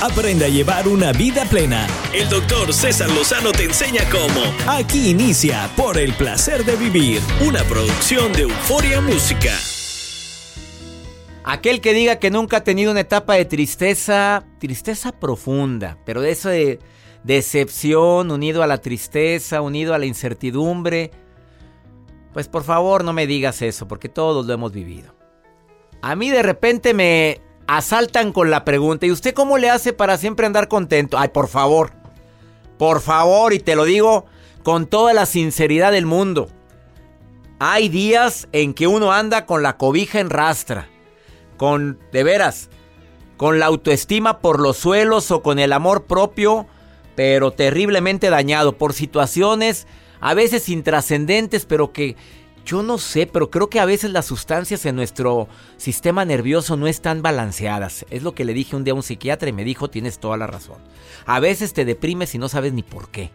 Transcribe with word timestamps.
Aprende 0.00 0.44
a 0.44 0.48
llevar 0.48 0.86
una 0.86 1.10
vida 1.10 1.44
plena. 1.44 1.84
El 2.14 2.28
doctor 2.28 2.72
César 2.72 3.10
Lozano 3.10 3.50
te 3.50 3.64
enseña 3.64 4.02
cómo. 4.10 4.40
Aquí 4.70 5.10
inicia 5.10 5.68
Por 5.76 5.98
el 5.98 6.14
placer 6.14 6.64
de 6.64 6.76
vivir, 6.76 7.20
una 7.44 7.64
producción 7.64 8.32
de 8.32 8.42
Euforia 8.42 9.00
Música. 9.00 9.52
Aquel 11.42 11.80
que 11.80 11.94
diga 11.94 12.20
que 12.20 12.30
nunca 12.30 12.58
ha 12.58 12.64
tenido 12.64 12.92
una 12.92 13.00
etapa 13.00 13.34
de 13.34 13.44
tristeza, 13.44 14.44
tristeza 14.60 15.10
profunda, 15.10 15.98
pero 16.06 16.20
de 16.20 16.30
eso 16.30 16.48
de 16.48 16.78
decepción, 17.24 18.30
unido 18.30 18.62
a 18.62 18.68
la 18.68 18.78
tristeza, 18.78 19.62
unido 19.62 19.94
a 19.94 19.98
la 19.98 20.06
incertidumbre, 20.06 21.10
pues 22.32 22.46
por 22.46 22.62
favor 22.62 23.02
no 23.02 23.12
me 23.12 23.26
digas 23.26 23.62
eso, 23.62 23.88
porque 23.88 24.08
todos 24.08 24.46
lo 24.46 24.52
hemos 24.54 24.70
vivido. 24.70 25.12
A 26.02 26.14
mí 26.14 26.30
de 26.30 26.44
repente 26.44 26.94
me 26.94 27.47
asaltan 27.68 28.32
con 28.32 28.50
la 28.50 28.64
pregunta, 28.64 29.06
¿y 29.06 29.12
usted 29.12 29.34
cómo 29.34 29.58
le 29.58 29.70
hace 29.70 29.92
para 29.92 30.16
siempre 30.16 30.46
andar 30.46 30.66
contento? 30.66 31.18
Ay, 31.18 31.28
por 31.28 31.48
favor, 31.48 31.92
por 32.78 33.00
favor, 33.00 33.52
y 33.52 33.60
te 33.60 33.76
lo 33.76 33.84
digo 33.84 34.24
con 34.64 34.86
toda 34.86 35.12
la 35.12 35.26
sinceridad 35.26 35.92
del 35.92 36.06
mundo. 36.06 36.48
Hay 37.60 37.88
días 37.88 38.48
en 38.52 38.72
que 38.72 38.86
uno 38.86 39.12
anda 39.12 39.44
con 39.44 39.62
la 39.62 39.76
cobija 39.76 40.18
en 40.18 40.30
rastra, 40.30 40.88
con, 41.56 41.98
de 42.10 42.24
veras, 42.24 42.70
con 43.36 43.58
la 43.58 43.66
autoestima 43.66 44.38
por 44.38 44.60
los 44.60 44.78
suelos 44.78 45.30
o 45.30 45.42
con 45.42 45.58
el 45.58 45.72
amor 45.72 46.04
propio, 46.04 46.66
pero 47.16 47.50
terriblemente 47.50 48.30
dañado 48.30 48.78
por 48.78 48.94
situaciones 48.94 49.86
a 50.20 50.34
veces 50.34 50.68
intrascendentes, 50.68 51.66
pero 51.66 51.92
que 51.92 52.16
yo 52.68 52.82
no 52.82 52.98
sé, 52.98 53.26
pero 53.26 53.50
creo 53.50 53.70
que 53.70 53.80
a 53.80 53.86
veces 53.86 54.10
las 54.10 54.26
sustancias 54.26 54.84
en 54.84 54.94
nuestro 54.94 55.48
sistema 55.78 56.26
nervioso 56.26 56.76
no 56.76 56.86
están 56.86 57.22
balanceadas. 57.22 58.04
Es 58.10 58.22
lo 58.22 58.34
que 58.34 58.44
le 58.44 58.52
dije 58.52 58.76
un 58.76 58.84
día 58.84 58.92
a 58.92 58.96
un 58.96 59.02
psiquiatra 59.02 59.48
y 59.48 59.54
me 59.54 59.64
dijo, 59.64 59.88
tienes 59.88 60.18
toda 60.18 60.36
la 60.36 60.46
razón. 60.46 60.76
A 61.24 61.40
veces 61.40 61.72
te 61.72 61.86
deprimes 61.86 62.34
y 62.34 62.38
no 62.38 62.50
sabes 62.50 62.74
ni 62.74 62.82
por 62.82 63.08
qué. 63.08 63.30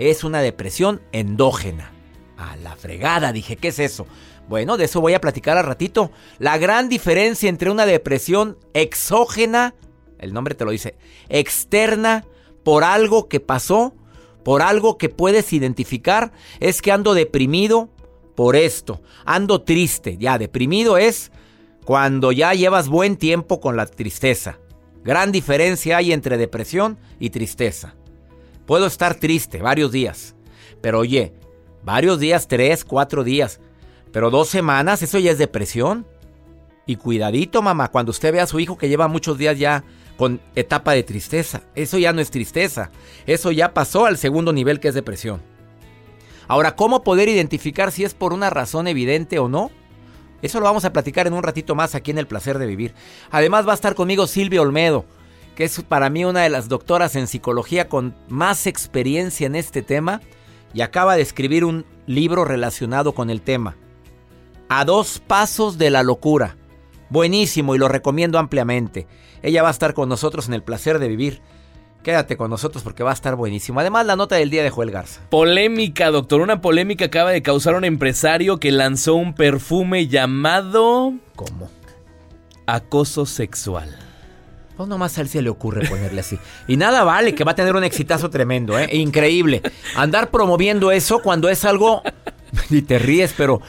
Es 0.00 0.24
una 0.24 0.40
depresión 0.40 1.00
endógena. 1.12 1.92
A 2.36 2.56
la 2.56 2.74
fregada, 2.74 3.32
dije, 3.32 3.54
¿qué 3.56 3.68
es 3.68 3.78
eso? 3.78 4.08
Bueno, 4.48 4.76
de 4.76 4.86
eso 4.86 5.00
voy 5.00 5.14
a 5.14 5.20
platicar 5.20 5.56
al 5.56 5.64
ratito. 5.64 6.10
La 6.40 6.58
gran 6.58 6.88
diferencia 6.88 7.48
entre 7.48 7.70
una 7.70 7.86
depresión 7.86 8.58
exógena, 8.74 9.76
el 10.18 10.32
nombre 10.32 10.56
te 10.56 10.64
lo 10.64 10.72
dice, 10.72 10.96
externa, 11.28 12.24
por 12.64 12.82
algo 12.82 13.28
que 13.28 13.38
pasó, 13.38 13.94
por 14.44 14.62
algo 14.62 14.98
que 14.98 15.10
puedes 15.10 15.52
identificar, 15.52 16.32
es 16.58 16.82
que 16.82 16.90
ando 16.90 17.14
deprimido, 17.14 17.90
por 18.38 18.54
esto. 18.54 19.02
Ando 19.24 19.62
triste, 19.62 20.16
ya 20.16 20.38
deprimido 20.38 20.96
es 20.96 21.32
cuando 21.84 22.30
ya 22.30 22.54
llevas 22.54 22.88
buen 22.88 23.16
tiempo 23.16 23.58
con 23.58 23.76
la 23.76 23.84
tristeza. 23.84 24.60
Gran 25.02 25.32
diferencia 25.32 25.96
hay 25.96 26.12
entre 26.12 26.36
depresión 26.36 27.00
y 27.18 27.30
tristeza. 27.30 27.96
Puedo 28.64 28.86
estar 28.86 29.16
triste 29.16 29.60
varios 29.60 29.90
días, 29.90 30.36
pero 30.80 31.00
oye, 31.00 31.32
varios 31.82 32.20
días, 32.20 32.46
tres, 32.46 32.84
cuatro 32.84 33.24
días, 33.24 33.58
pero 34.12 34.30
dos 34.30 34.48
semanas, 34.48 35.02
eso 35.02 35.18
ya 35.18 35.32
es 35.32 35.38
depresión. 35.38 36.06
Y 36.86 36.94
cuidadito, 36.94 37.60
mamá, 37.60 37.88
cuando 37.88 38.10
usted 38.10 38.32
ve 38.32 38.40
a 38.40 38.46
su 38.46 38.60
hijo 38.60 38.78
que 38.78 38.88
lleva 38.88 39.08
muchos 39.08 39.36
días 39.36 39.58
ya 39.58 39.82
con 40.16 40.40
etapa 40.54 40.92
de 40.92 41.02
tristeza, 41.02 41.62
eso 41.74 41.98
ya 41.98 42.12
no 42.12 42.20
es 42.20 42.30
tristeza, 42.30 42.92
eso 43.26 43.50
ya 43.50 43.74
pasó 43.74 44.06
al 44.06 44.16
segundo 44.16 44.52
nivel 44.52 44.78
que 44.78 44.86
es 44.86 44.94
depresión. 44.94 45.42
Ahora, 46.48 46.74
¿cómo 46.74 47.04
poder 47.04 47.28
identificar 47.28 47.92
si 47.92 48.04
es 48.04 48.14
por 48.14 48.32
una 48.32 48.50
razón 48.50 48.88
evidente 48.88 49.38
o 49.38 49.48
no? 49.48 49.70
Eso 50.40 50.60
lo 50.60 50.66
vamos 50.66 50.84
a 50.84 50.92
platicar 50.92 51.26
en 51.26 51.34
un 51.34 51.42
ratito 51.42 51.74
más 51.74 51.94
aquí 51.94 52.10
en 52.10 52.18
El 52.18 52.26
Placer 52.26 52.58
de 52.58 52.66
Vivir. 52.66 52.94
Además 53.30 53.66
va 53.66 53.72
a 53.72 53.74
estar 53.74 53.94
conmigo 53.94 54.26
Silvia 54.26 54.62
Olmedo, 54.62 55.04
que 55.56 55.64
es 55.64 55.82
para 55.82 56.10
mí 56.10 56.24
una 56.24 56.42
de 56.42 56.48
las 56.48 56.68
doctoras 56.68 57.16
en 57.16 57.26
psicología 57.26 57.88
con 57.88 58.14
más 58.28 58.66
experiencia 58.66 59.46
en 59.46 59.56
este 59.56 59.82
tema 59.82 60.22
y 60.72 60.80
acaba 60.80 61.16
de 61.16 61.22
escribir 61.22 61.64
un 61.64 61.84
libro 62.06 62.44
relacionado 62.44 63.12
con 63.12 63.30
el 63.30 63.42
tema. 63.42 63.76
A 64.68 64.84
dos 64.84 65.18
pasos 65.18 65.76
de 65.76 65.90
la 65.90 66.02
locura. 66.02 66.56
Buenísimo 67.10 67.74
y 67.74 67.78
lo 67.78 67.88
recomiendo 67.88 68.38
ampliamente. 68.38 69.06
Ella 69.42 69.62
va 69.62 69.68
a 69.68 69.72
estar 69.72 69.94
con 69.94 70.08
nosotros 70.08 70.46
en 70.46 70.54
El 70.54 70.62
Placer 70.62 70.98
de 70.98 71.08
Vivir. 71.08 71.40
Quédate 72.02 72.36
con 72.36 72.48
nosotros 72.48 72.82
porque 72.82 73.02
va 73.02 73.10
a 73.10 73.14
estar 73.14 73.34
buenísimo. 73.34 73.80
Además, 73.80 74.06
la 74.06 74.16
nota 74.16 74.36
del 74.36 74.50
día 74.50 74.62
de 74.62 74.70
Joel 74.70 74.90
Garza. 74.90 75.20
Polémica, 75.28 76.10
doctor. 76.10 76.40
Una 76.40 76.60
polémica 76.60 77.06
acaba 77.06 77.30
de 77.30 77.42
causar 77.42 77.74
un 77.74 77.84
empresario 77.84 78.58
que 78.58 78.70
lanzó 78.70 79.14
un 79.14 79.34
perfume 79.34 80.06
llamado... 80.06 81.14
¿Cómo? 81.34 81.70
Acoso 82.66 83.26
sexual. 83.26 83.96
Pues 84.76 84.88
nomás 84.88 85.18
a 85.18 85.22
él 85.22 85.28
se 85.28 85.42
le 85.42 85.50
ocurre 85.50 85.88
ponerle 85.88 86.20
así. 86.20 86.38
Y 86.68 86.76
nada 86.76 87.02
vale, 87.02 87.34
que 87.34 87.42
va 87.42 87.52
a 87.52 87.56
tener 87.56 87.74
un 87.74 87.82
exitazo 87.82 88.30
tremendo, 88.30 88.78
¿eh? 88.78 88.88
Increíble. 88.92 89.60
Andar 89.96 90.30
promoviendo 90.30 90.92
eso 90.92 91.20
cuando 91.20 91.48
es 91.48 91.64
algo... 91.64 92.02
Y 92.70 92.82
te 92.82 92.98
ríes, 92.98 93.34
pero... 93.36 93.60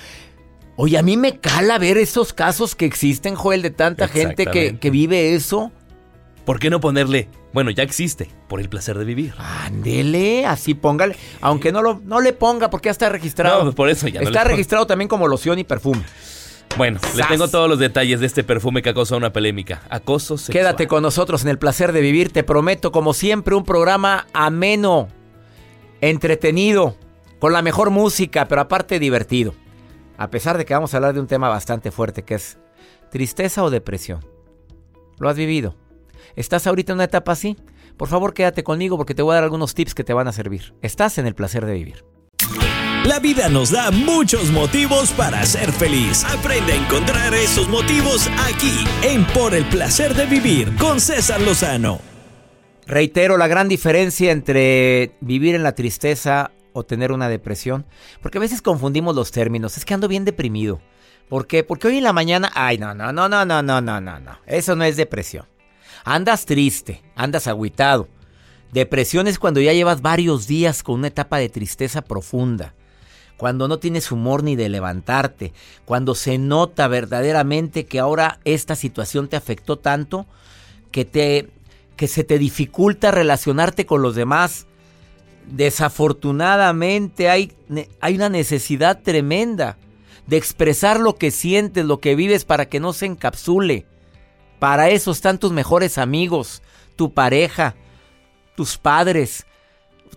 Oye, 0.78 0.98
a 0.98 1.02
mí 1.02 1.18
me 1.18 1.40
cala 1.40 1.78
ver 1.78 1.98
esos 1.98 2.32
casos 2.32 2.74
que 2.76 2.86
existen, 2.86 3.36
Joel, 3.36 3.62
de 3.62 3.72
tanta 3.72 4.08
gente 4.08 4.46
que, 4.46 4.80
que 4.80 4.90
vive 4.90 5.36
eso. 5.36 5.74
¿Por 6.50 6.60
qué 6.60 6.72
no 6.72 6.80
ponerle 6.80 7.30
bueno, 7.54 7.70
ya 7.70 7.84
existe, 7.84 8.28
por 8.48 8.60
el 8.60 8.70
placer 8.70 8.98
de 8.98 9.06
vivir. 9.06 9.36
Ándele, 9.38 10.48
así 10.48 10.74
póngale. 10.74 11.16
Aunque 11.42 11.72
no, 11.72 11.84
lo, 11.84 12.02
no 12.04 12.22
le 12.22 12.34
ponga 12.34 12.72
porque 12.72 12.88
ya 12.88 12.92
está 12.92 13.08
registrado. 13.08 13.66
No, 13.66 13.72
por 13.72 13.88
eso 13.88 14.08
ya 14.08 14.22
Está 14.22 14.46
registrado 14.46 14.88
también 14.88 15.08
como 15.10 15.28
loción 15.28 15.60
y 15.60 15.64
perfume. 15.64 16.02
Bueno, 16.76 17.00
le 17.16 17.24
tengo 17.26 17.50
todos 17.50 17.70
los 17.70 17.78
detalles 17.78 18.20
de 18.20 18.26
este 18.26 18.44
perfume 18.44 18.82
que 18.82 18.96
causó 18.96 19.16
una 19.16 19.32
polémica. 19.32 19.84
Acoso 19.92 20.40
sexual. 20.40 20.54
Quédate 20.54 20.88
con 20.88 21.04
nosotros 21.04 21.44
en 21.44 21.50
el 21.50 21.60
placer 21.60 21.92
de 21.92 22.02
vivir. 22.02 22.32
Te 22.32 22.44
prometo, 22.44 22.92
como 22.92 23.14
siempre, 23.14 23.54
un 23.54 23.64
programa 23.64 24.26
ameno, 24.34 25.08
entretenido, 26.02 26.96
con 27.38 27.54
la 27.54 27.62
mejor 27.62 27.92
música, 27.92 28.48
pero 28.48 28.62
aparte 28.62 28.98
divertido. 28.98 29.54
A 30.18 30.32
pesar 30.32 30.58
de 30.58 30.66
que 30.66 30.74
vamos 30.74 30.96
a 30.96 30.98
hablar 30.98 31.14
de 31.14 31.20
un 31.20 31.28
tema 31.28 31.48
bastante 31.48 31.92
fuerte 31.92 32.24
que 32.24 32.34
es 32.34 32.58
tristeza 33.12 33.64
o 33.64 33.70
depresión. 33.70 34.26
¿Lo 35.20 35.30
has 35.30 35.38
vivido? 35.38 35.76
¿Estás 36.36 36.68
ahorita 36.68 36.92
en 36.92 36.98
una 36.98 37.06
etapa 37.06 37.32
así? 37.32 37.58
Por 37.98 38.08
favor, 38.08 38.34
quédate 38.34 38.64
conmigo 38.64 38.98
porque 38.98 39.16
te 39.16 39.22
voy 39.22 39.34
a 39.34 39.36
dar 39.36 39.44
algunos 39.44 39.74
tips 39.74 39.94
que 39.94 40.04
te 40.04 40.14
van 40.14 40.28
a 40.28 40.32
servir. 40.32 40.74
Estás 40.82 41.18
en 41.18 41.28
el 41.28 41.36
placer 41.36 41.66
de 41.66 41.74
vivir. 41.74 42.06
La 43.06 43.20
vida 43.20 43.50
nos 43.50 43.72
da 43.72 43.92
muchos 43.92 44.52
motivos 44.52 45.12
para 45.12 45.46
ser 45.46 45.72
feliz. 45.72 46.26
Aprende 46.26 46.74
a 46.74 46.76
encontrar 46.76 47.34
esos 47.34 47.68
motivos 47.68 48.30
aquí, 48.48 48.86
en 49.04 49.26
Por 49.28 49.54
el 49.54 49.66
placer 49.66 50.14
de 50.14 50.26
vivir, 50.26 50.76
con 50.76 51.00
César 51.00 51.42
Lozano. 51.42 52.00
Reitero 52.86 53.38
la 53.38 53.48
gran 53.48 53.68
diferencia 53.68 54.32
entre 54.32 55.16
vivir 55.22 55.56
en 55.56 55.64
la 55.64 55.76
tristeza 55.76 56.52
o 56.74 56.84
tener 56.84 57.12
una 57.12 57.30
depresión, 57.30 57.86
porque 58.22 58.38
a 58.38 58.42
veces 58.42 58.62
confundimos 58.62 59.16
los 59.16 59.32
términos. 59.32 59.78
Es 59.78 59.86
que 59.86 59.94
ando 59.94 60.08
bien 60.08 60.26
deprimido. 60.26 60.82
¿Por 61.30 61.48
qué? 61.48 61.64
Porque 61.64 61.88
hoy 61.88 61.98
en 61.98 62.04
la 62.04 62.14
mañana, 62.14 62.52
ay, 62.54 62.78
no, 62.78 62.94
no, 62.94 63.14
no, 63.14 63.30
no, 63.30 63.46
no, 63.46 63.62
no, 63.62 63.82
no, 63.82 64.02
no, 64.02 64.20
no. 64.20 64.40
Eso 64.46 64.76
no 64.76 64.84
es 64.84 64.98
depresión. 64.98 65.46
Andas 66.04 66.46
triste, 66.46 67.02
andas 67.16 67.48
agüitado. 67.48 68.08
Depresión 68.72 69.28
es 69.28 69.40
cuando 69.40 69.62
ya 69.62 69.74
llevas 69.74 70.02
varios 70.02 70.48
días 70.48 70.84
con 70.84 70.96
una 70.96 71.08
etapa 71.08 71.38
de 71.38 71.50
tristeza 71.50 72.02
profunda. 72.02 72.74
Cuando 73.38 73.68
no 73.68 73.80
tienes 73.80 74.12
humor 74.12 74.44
ni 74.44 74.56
de 74.56 74.70
levantarte. 74.70 75.54
Cuando 75.86 76.14
se 76.14 76.38
nota 76.38 76.88
verdaderamente 76.88 77.86
que 77.86 78.00
ahora 78.00 78.40
esta 78.44 78.76
situación 78.76 79.28
te 79.28 79.38
afectó 79.38 79.78
tanto 79.78 80.28
que, 80.92 81.06
te, 81.06 81.50
que 81.96 82.08
se 82.08 82.24
te 82.24 82.38
dificulta 82.38 83.12
relacionarte 83.12 83.86
con 83.86 84.02
los 84.02 84.16
demás. 84.16 84.68
Desafortunadamente 85.48 87.30
hay, 87.30 87.54
hay 88.02 88.16
una 88.16 88.30
necesidad 88.30 89.02
tremenda 89.02 89.78
de 90.28 90.38
expresar 90.38 91.00
lo 91.00 91.16
que 91.16 91.32
sientes, 91.32 91.86
lo 91.86 92.00
que 92.00 92.16
vives 92.16 92.46
para 92.46 92.68
que 92.68 92.80
no 92.80 92.94
se 92.94 93.08
encapsule. 93.08 93.88
Para 94.60 94.90
eso 94.90 95.12
están 95.12 95.40
tus 95.40 95.52
mejores 95.52 95.98
amigos, 95.98 96.62
tu 96.96 97.14
pareja, 97.14 97.76
tus 98.56 98.78
padres, 98.78 99.48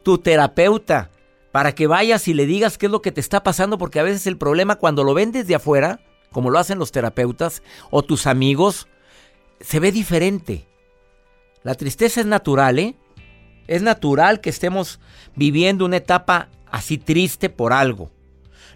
tu 0.02 0.18
terapeuta, 0.18 1.10
para 1.52 1.74
que 1.74 1.86
vayas 1.86 2.26
y 2.26 2.34
le 2.34 2.46
digas 2.46 2.76
qué 2.76 2.86
es 2.86 2.92
lo 2.92 3.02
que 3.02 3.12
te 3.12 3.20
está 3.20 3.44
pasando, 3.44 3.78
porque 3.78 4.00
a 4.00 4.02
veces 4.02 4.26
el 4.26 4.36
problema 4.36 4.76
cuando 4.76 5.04
lo 5.04 5.14
ven 5.14 5.30
desde 5.30 5.54
afuera, 5.54 6.00
como 6.32 6.50
lo 6.50 6.58
hacen 6.58 6.78
los 6.78 6.90
terapeutas 6.90 7.62
o 7.90 8.02
tus 8.02 8.26
amigos, 8.26 8.88
se 9.60 9.78
ve 9.78 9.92
diferente. 9.92 10.66
La 11.62 11.76
tristeza 11.76 12.20
es 12.20 12.26
natural, 12.26 12.78
¿eh? 12.78 12.96
Es 13.68 13.82
natural 13.82 14.40
que 14.40 14.50
estemos 14.50 14.98
viviendo 15.36 15.84
una 15.84 15.98
etapa 15.98 16.48
así 16.68 16.98
triste 16.98 17.48
por 17.48 17.72
algo. 17.72 18.10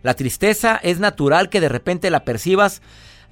La 0.03 0.15
tristeza 0.15 0.79
es 0.81 1.01
natural 1.01 1.49
que 1.49 1.61
de 1.61 1.69
repente 1.69 2.11
la 2.11 2.25
percibas 2.25 2.83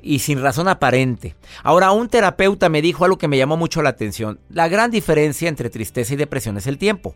y 0.05 0.19
sin 0.19 0.41
razón 0.41 0.69
aparente. 0.69 1.35
Ahora, 1.63 1.91
un 1.93 2.09
terapeuta 2.09 2.69
me 2.69 2.83
dijo 2.83 3.05
algo 3.05 3.17
que 3.17 3.27
me 3.27 3.39
llamó 3.39 3.57
mucho 3.57 3.81
la 3.83 3.89
atención. 3.89 4.39
La 4.51 4.69
gran 4.69 4.91
diferencia 4.91 5.49
entre 5.49 5.71
tristeza 5.71 6.13
y 6.13 6.17
depresión 6.17 6.59
es 6.59 6.67
el 6.67 6.77
tiempo. 6.77 7.15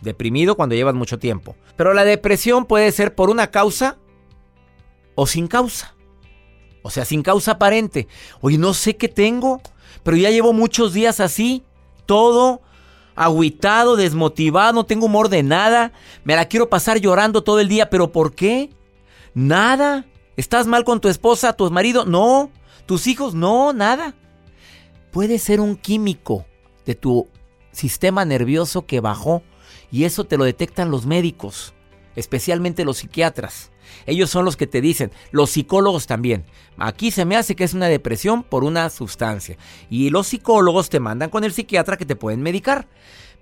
Deprimido 0.00 0.56
cuando 0.56 0.76
llevas 0.76 0.94
mucho 0.94 1.18
tiempo. 1.18 1.56
Pero 1.76 1.92
la 1.92 2.04
depresión 2.04 2.66
puede 2.66 2.92
ser 2.92 3.14
por 3.14 3.30
una 3.30 3.50
causa 3.50 3.98
o 5.16 5.26
sin 5.26 5.48
causa. 5.48 5.94
O 6.82 6.90
sea, 6.90 7.04
sin 7.04 7.22
causa 7.22 7.52
aparente. 7.52 8.06
Oye, 8.40 8.58
no 8.58 8.74
sé 8.74 8.96
qué 8.96 9.08
tengo, 9.08 9.60
pero 10.04 10.16
ya 10.16 10.30
llevo 10.30 10.52
muchos 10.52 10.92
días 10.92 11.18
así. 11.18 11.64
todo 12.06 12.60
agüitado, 13.16 13.96
desmotivado, 13.96 14.72
no 14.72 14.84
tengo 14.84 15.06
humor 15.06 15.28
de 15.28 15.44
nada, 15.44 15.92
me 16.24 16.34
la 16.34 16.46
quiero 16.46 16.68
pasar 16.68 16.98
llorando 16.98 17.44
todo 17.44 17.60
el 17.60 17.68
día, 17.68 17.88
pero 17.88 18.10
¿por 18.10 18.34
qué? 18.34 18.70
Nada. 19.34 20.04
¿Estás 20.36 20.66
mal 20.66 20.84
con 20.84 21.00
tu 21.00 21.08
esposa, 21.08 21.52
tu 21.52 21.70
marido? 21.70 22.04
No. 22.04 22.50
¿Tus 22.86 23.06
hijos? 23.06 23.34
No, 23.34 23.72
nada. 23.72 24.14
Puede 25.12 25.38
ser 25.38 25.60
un 25.60 25.76
químico 25.76 26.44
de 26.84 26.94
tu 26.94 27.28
sistema 27.70 28.24
nervioso 28.24 28.86
que 28.86 29.00
bajó 29.00 29.42
y 29.90 30.04
eso 30.04 30.24
te 30.24 30.36
lo 30.36 30.44
detectan 30.44 30.90
los 30.90 31.06
médicos, 31.06 31.72
especialmente 32.16 32.84
los 32.84 32.98
psiquiatras. 32.98 33.70
Ellos 34.06 34.30
son 34.30 34.44
los 34.44 34.56
que 34.56 34.66
te 34.66 34.80
dicen, 34.80 35.12
los 35.30 35.50
psicólogos 35.50 36.06
también. 36.06 36.44
Aquí 36.78 37.10
se 37.10 37.24
me 37.24 37.36
hace 37.36 37.54
que 37.54 37.64
es 37.64 37.74
una 37.74 37.86
depresión 37.86 38.42
por 38.42 38.64
una 38.64 38.90
sustancia. 38.90 39.56
Y 39.88 40.10
los 40.10 40.26
psicólogos 40.26 40.88
te 40.88 41.00
mandan 41.00 41.30
con 41.30 41.44
el 41.44 41.52
psiquiatra 41.52 41.96
que 41.96 42.06
te 42.06 42.16
pueden 42.16 42.42
medicar. 42.42 42.88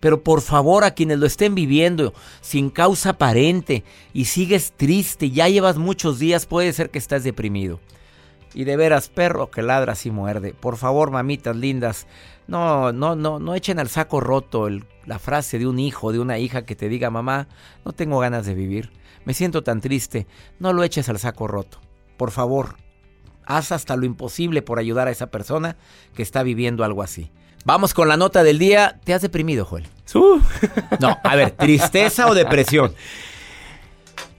Pero 0.03 0.23
por 0.23 0.43
favor, 0.43 0.85
a 0.85 0.91
quienes 0.91 1.19
lo 1.19 1.25
estén 1.25 1.55
viviendo 1.55 2.13
sin 2.43 2.69
causa 2.69 3.11
aparente 3.11 3.85
y 4.13 4.27
sigues 4.27 4.73
triste, 4.77 5.31
ya 5.31 5.49
llevas 5.49 5.79
muchos 5.79 6.19
días, 6.19 6.45
puede 6.45 6.75
ser 6.75 6.91
que 6.91 6.99
estás 6.99 7.25
deprimido. 7.25 7.81
Y 8.53 8.65
de 8.65 8.77
veras, 8.77 9.09
perro 9.09 9.51
que 9.51 9.63
ladra 9.63 9.95
y 10.05 10.11
muerde. 10.11 10.53
Por 10.53 10.77
favor, 10.77 11.11
mamitas 11.11 11.57
lindas, 11.57 12.07
no, 12.47 12.93
no, 12.93 13.17
no, 13.17 13.39
no 13.39 13.55
echen 13.55 13.79
al 13.79 13.89
saco 13.89 14.21
roto 14.21 14.69
la 15.07 15.19
frase 15.19 15.59
de 15.59 15.67
un 15.67 15.79
hijo, 15.79 16.13
de 16.13 16.19
una 16.19 16.39
hija 16.39 16.67
que 16.67 16.77
te 16.77 16.91
diga, 16.91 17.09
mamá, 17.09 17.49
no 17.87 17.93
tengo 17.93 18.19
ganas 18.19 18.45
de 18.45 18.55
vivir 18.55 18.91
me 19.25 19.35
siento 19.35 19.63
tan 19.63 19.81
triste. 19.81 20.27
No 20.59 20.73
lo 20.73 20.85
eches 20.85 21.09
al 21.09 21.19
saco 21.19 21.47
roto. 21.47 21.81
Por 22.17 22.31
favor, 22.31 22.77
haz 23.45 23.73
hasta 23.73 23.97
lo 23.97 24.05
imposible 24.05 24.63
por 24.63 24.79
ayudar 24.79 25.09
a 25.09 25.11
esa 25.11 25.31
persona 25.31 25.77
que 26.15 26.23
está 26.23 26.43
viviendo 26.43 26.85
algo 26.85 27.03
así. 27.03 27.31
Vamos 27.65 27.95
con 27.95 28.09
la 28.09 28.17
nota 28.17 28.43
del 28.43 28.59
día. 28.59 28.99
¿Te 29.05 29.15
has 29.15 29.23
deprimido, 29.23 29.65
Joel? 29.65 29.87
No, 31.01 31.19
a 31.23 31.37
ver, 31.37 31.53
tristeza 31.53 32.27
o 32.27 32.35
depresión. 32.35 32.95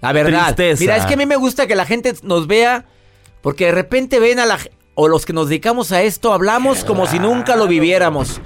La 0.01 0.11
verdad. 0.11 0.55
Mira, 0.79 0.97
es 0.97 1.05
que 1.05 1.13
a 1.13 1.17
mí 1.17 1.25
me 1.25 1.35
gusta 1.35 1.65
que 1.65 1.75
la 1.75 1.85
gente 1.85 2.13
nos 2.23 2.47
vea 2.47 2.85
porque 3.41 3.65
de 3.65 3.71
repente 3.71 4.19
ven 4.19 4.39
a 4.39 4.45
la 4.45 4.59
o 4.95 5.07
los 5.07 5.25
que 5.25 5.33
nos 5.33 5.49
dedicamos 5.49 5.91
a 5.91 6.03
esto 6.03 6.33
hablamos 6.33 6.83
como 6.83 7.07
si 7.07 7.19
nunca 7.19 7.55
lo 7.55 7.67
viviéramos. 7.67 8.41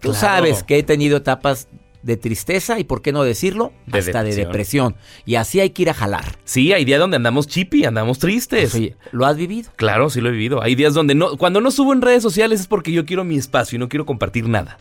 Tú 0.00 0.14
sabes 0.14 0.62
que 0.62 0.78
he 0.78 0.82
tenido 0.82 1.18
etapas 1.18 1.68
de 2.02 2.16
tristeza 2.16 2.78
y, 2.78 2.84
por 2.84 3.02
qué 3.02 3.12
no 3.12 3.22
decirlo, 3.22 3.72
hasta 3.90 4.22
de 4.22 4.34
depresión. 4.34 4.96
Y 5.24 5.36
así 5.36 5.60
hay 5.60 5.70
que 5.70 5.82
ir 5.82 5.90
a 5.90 5.94
jalar. 5.94 6.38
Sí, 6.44 6.72
hay 6.72 6.84
días 6.84 7.00
donde 7.00 7.16
andamos 7.16 7.46
chippy, 7.46 7.84
andamos 7.84 8.18
tristes. 8.18 8.76
¿Lo 9.12 9.26
has 9.26 9.36
vivido? 9.36 9.70
Claro, 9.76 10.10
sí 10.10 10.20
lo 10.20 10.28
he 10.28 10.32
vivido. 10.32 10.62
Hay 10.62 10.74
días 10.74 10.94
donde 10.94 11.14
no, 11.14 11.36
cuando 11.36 11.60
no 11.60 11.70
subo 11.70 11.92
en 11.92 12.02
redes 12.02 12.22
sociales 12.22 12.60
es 12.60 12.66
porque 12.66 12.92
yo 12.92 13.04
quiero 13.04 13.24
mi 13.24 13.36
espacio 13.36 13.76
y 13.76 13.78
no 13.78 13.88
quiero 13.88 14.06
compartir 14.06 14.48
nada. 14.48 14.78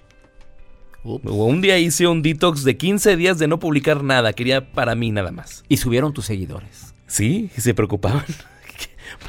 Un 1.04 1.62
día 1.62 1.80
hice 1.80 2.06
un 2.06 2.22
detox 2.22 2.64
de 2.64 2.78
15 2.78 3.16
días 3.18 3.40
de 3.40 3.48
no 3.48 3.60
publicar 3.60 4.04
nada, 4.04 4.34
quería 4.34 4.72
para 4.72 4.94
mí 4.94 5.10
nada 5.12 5.32
más. 5.32 5.64
Y 5.68 5.78
subieron 5.78 6.14
tus 6.14 6.26
seguidores. 6.26 6.94
Sí, 7.08 7.50
se 7.58 7.74
preocupaban. 7.74 8.24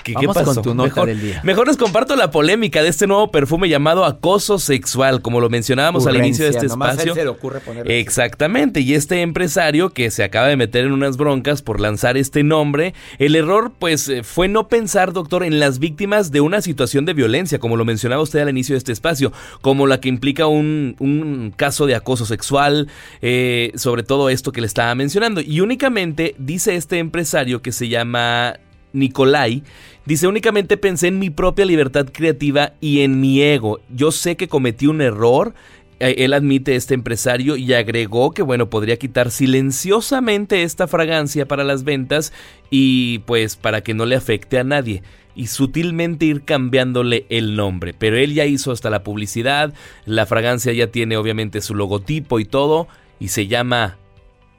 ¿Qué, 0.03 0.15
Vamos 0.15 0.37
con 0.43 0.63
tu 0.63 0.75
nota 0.75 0.89
mejor, 0.89 1.07
del 1.07 1.21
día. 1.21 1.41
Mejor 1.45 1.69
les 1.69 1.77
comparto 1.77 2.17
la 2.17 2.31
polémica 2.31 2.83
de 2.83 2.89
este 2.89 3.07
nuevo 3.07 3.31
perfume 3.31 3.69
llamado 3.69 4.05
acoso 4.05 4.59
sexual, 4.59 5.23
como 5.23 5.41
lo 5.41 5.49
mencionábamos 5.49 6.07
al 6.07 6.17
inicio 6.17 6.45
de 6.45 6.51
este 6.51 6.67
espacio. 6.67 7.15
se 7.15 7.25
le 7.25 7.29
ocurre 7.29 7.61
ponerlo 7.61 7.91
Exactamente, 7.91 8.81
y 8.81 8.95
este 8.95 9.23
empresario 9.23 9.91
que 9.91 10.11
se 10.11 10.25
acaba 10.25 10.49
de 10.49 10.57
meter 10.57 10.85
en 10.85 10.93
unas 10.93 11.17
broncas 11.17 11.63
por 11.63 11.81
lanzar 11.81 12.17
este 12.17 12.43
nombre, 12.43 12.95
el 13.19 13.37
error 13.37 13.73
pues 13.79 14.09
eh, 14.09 14.23
fue 14.23 14.49
no 14.49 14.69
pensar, 14.69 15.13
doctor, 15.13 15.45
en 15.45 15.61
las 15.61 15.79
víctimas 15.79 16.31
de 16.31 16.41
una 16.41 16.63
situación 16.63 17.05
de 17.05 17.15
violencia, 17.15 17.59
como 17.59 17.77
lo 17.77 17.85
mencionaba 17.85 18.23
usted 18.23 18.41
al 18.41 18.51
inicio 18.51 18.75
de 18.75 18.79
este 18.79 18.93
espacio, 18.93 19.33
como 19.61 19.87
la 19.87 20.01
que 20.01 20.09
implica 20.09 20.47
un, 20.47 20.97
un 20.99 21.53
caso 21.57 21.87
de 21.87 21.95
acoso 21.95 22.27
sexual, 22.27 22.89
eh, 23.21 23.73
sobre 23.77 24.03
todo 24.03 24.29
esto 24.29 24.53
que 24.53 24.61
le 24.61 24.67
estaba 24.67 24.95
mencionando. 24.95 25.41
Y 25.41 25.61
únicamente 25.61 26.35
dice 26.39 26.77
este 26.77 26.99
empresario 26.99 27.63
que 27.63 27.73
se 27.73 27.89
llama 27.89 28.59
Nicolai, 28.93 29.63
dice 30.07 30.27
únicamente 30.27 30.77
pensé 30.77 31.09
en 31.09 31.19
mi 31.19 31.31
propia 31.31 31.65
libertad 31.65 32.09
creativa 32.13 32.75
y 32.81 33.01
en 33.01 33.21
mi 33.21 33.43
ego. 33.43 33.81
Yo 33.95 34.13
sé 34.13 34.37
que 34.37 34.49
cometí 34.49 34.87
un 34.87 35.01
error, 35.01 35.55
eh, 36.01 36.25
él 36.25 36.35
admite 36.35 36.75
este 36.75 36.95
empresario 36.95 37.57
y 37.57 37.73
agregó 37.73 38.33
que 38.33 38.43
bueno, 38.43 38.69
podría 38.69 38.97
quitar 38.97 39.31
silenciosamente 39.31 40.65
esta 40.65 40.89
fragancia 40.89 41.47
para 41.47 41.65
las 41.65 41.85
ventas 41.85 42.33
y 42.71 43.21
pues 43.21 43.57
para 43.57 43.83
que 43.83 43.95
no 43.95 44.05
le 44.05 44.17
afecte 44.17 44.59
a 44.59 44.65
nadie 44.65 45.03
y 45.35 45.47
sutilmente 45.47 46.27
ir 46.27 46.43
cambiándole 46.43 47.27
el 47.29 47.57
nombre. 47.57 47.95
Pero 47.95 48.17
él 48.17 48.35
ya 48.35 48.45
hizo 48.47 48.73
hasta 48.73 48.91
la 48.91 49.03
publicidad, 49.03 49.73
la 50.05 50.27
fragancia 50.27 50.73
ya 50.73 50.89
tiene 50.89 51.17
obviamente 51.17 51.61
su 51.61 51.75
logotipo 51.75 52.41
y 52.41 52.45
todo 52.45 52.89
y 53.19 53.29
se 53.29 53.47
llama 53.47 53.99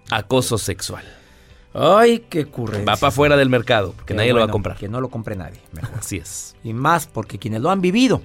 acoso 0.10 0.58
sexual. 0.58 1.04
Ay, 1.74 2.26
qué 2.30 2.42
ocurre. 2.44 2.84
Va 2.84 2.96
para 2.96 3.08
afuera 3.08 3.36
del 3.36 3.50
mercado, 3.50 3.94
porque 3.96 4.14
nadie 4.14 4.32
lo 4.32 4.40
va 4.40 4.46
a 4.46 4.50
comprar. 4.50 4.78
Que 4.78 4.88
no 4.88 5.02
lo 5.02 5.10
compre 5.10 5.36
nadie, 5.36 5.60
mejor. 5.72 5.98
Así 5.98 6.18
es. 6.18 6.56
Y 6.64 6.74
más 6.74 7.08
porque 7.08 7.40
quienes 7.40 7.62
lo 7.62 7.72
han 7.72 7.82
vivido 7.82 8.22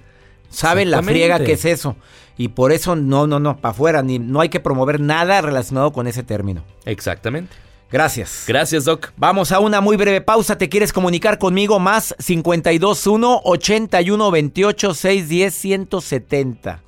saben 0.51 0.91
la 0.91 1.03
friega 1.03 1.39
que 1.39 1.53
es 1.53 1.65
eso. 1.65 1.97
Y 2.37 2.49
por 2.49 2.73
eso 2.73 2.95
no, 2.95 3.27
no, 3.27 3.41
no, 3.41 3.57
para 3.57 3.73
afuera, 3.73 4.03
ni, 4.03 4.19
no 4.19 4.41
hay 4.41 4.49
que 4.49 4.61
promover 4.61 5.01
nada 5.01 5.41
relacionado 5.41 5.93
con 5.93 6.07
ese 6.07 6.23
término. 6.23 6.63
Exactamente. 6.85 7.55
Gracias. 7.91 8.45
Gracias, 8.47 8.85
Doc. 8.85 9.13
Vamos 9.17 9.51
a 9.51 9.61
una 9.61 9.81
muy 9.81 9.97
breve 9.97 10.21
pausa. 10.21 10.59
¿Te 10.59 10.69
quieres 10.69 10.93
comunicar 10.93 11.39
conmigo? 11.39 11.79
Más 11.79 12.15
521 12.25 13.41
81 13.45 14.31
28 14.31 14.95
610 14.95 15.55
170 15.55 16.88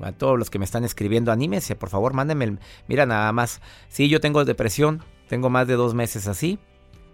a 0.00 0.12
todos 0.12 0.38
los 0.38 0.50
que 0.50 0.58
me 0.58 0.64
están 0.64 0.84
escribiendo, 0.84 1.32
anímese, 1.32 1.76
por 1.76 1.88
favor, 1.88 2.12
mándenme. 2.12 2.58
mira, 2.88 3.06
nada 3.06 3.32
más. 3.32 3.60
Sí, 3.88 4.08
yo 4.08 4.20
tengo 4.20 4.44
depresión, 4.44 5.02
tengo 5.28 5.50
más 5.50 5.66
de 5.66 5.74
dos 5.74 5.94
meses 5.94 6.26
así 6.26 6.58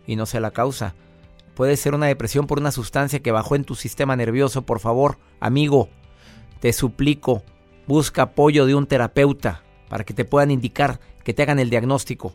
y 0.06 0.16
no 0.16 0.26
sé 0.26 0.40
la 0.40 0.50
causa. 0.50 0.94
Puede 1.54 1.76
ser 1.76 1.94
una 1.94 2.06
depresión 2.06 2.46
por 2.46 2.58
una 2.58 2.70
sustancia 2.70 3.20
que 3.20 3.32
bajó 3.32 3.56
en 3.56 3.64
tu 3.64 3.74
sistema 3.74 4.14
nervioso. 4.16 4.62
Por 4.62 4.80
favor, 4.80 5.18
amigo, 5.40 5.88
te 6.60 6.72
suplico, 6.72 7.42
busca 7.86 8.22
apoyo 8.22 8.66
de 8.66 8.74
un 8.74 8.86
terapeuta 8.86 9.62
para 9.88 10.04
que 10.04 10.14
te 10.14 10.24
puedan 10.24 10.50
indicar, 10.50 11.00
que 11.24 11.34
te 11.34 11.42
hagan 11.42 11.58
el 11.58 11.70
diagnóstico. 11.70 12.34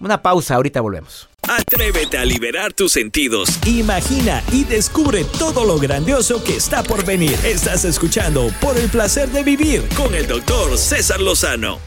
Una 0.00 0.22
pausa, 0.22 0.54
ahorita 0.54 0.80
volvemos. 0.80 1.29
Atrévete 1.52 2.16
a 2.16 2.24
liberar 2.24 2.72
tus 2.74 2.92
sentidos. 2.92 3.58
Imagina 3.66 4.40
y 4.52 4.62
descubre 4.62 5.24
todo 5.36 5.64
lo 5.64 5.80
grandioso 5.80 6.44
que 6.44 6.54
está 6.54 6.84
por 6.84 7.04
venir. 7.04 7.36
Estás 7.44 7.84
escuchando 7.84 8.52
Por 8.60 8.78
el 8.78 8.88
placer 8.88 9.30
de 9.30 9.42
vivir 9.42 9.82
con 9.96 10.14
el 10.14 10.28
doctor 10.28 10.78
César 10.78 11.20
Lozano. 11.20 11.80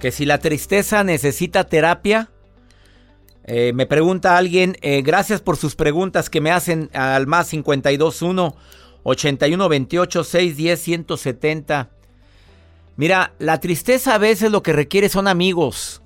Que 0.00 0.12
si 0.12 0.26
la 0.26 0.36
tristeza 0.36 1.02
necesita 1.02 1.64
terapia, 1.64 2.30
eh, 3.46 3.72
me 3.74 3.86
pregunta 3.86 4.36
alguien, 4.36 4.76
eh, 4.82 5.00
gracias 5.00 5.40
por 5.40 5.56
sus 5.56 5.74
preguntas 5.74 6.28
que 6.28 6.42
me 6.42 6.50
hacen 6.50 6.90
al 6.92 7.26
más 7.26 7.48
521 7.48 8.54
8128 9.02 10.24
610 10.24 10.78
170. 10.78 11.88
Mira, 12.96 13.32
la 13.38 13.60
tristeza 13.60 14.14
a 14.14 14.18
veces 14.18 14.52
lo 14.52 14.62
que 14.62 14.74
requiere 14.74 15.08
son 15.08 15.26
amigos. 15.26 16.02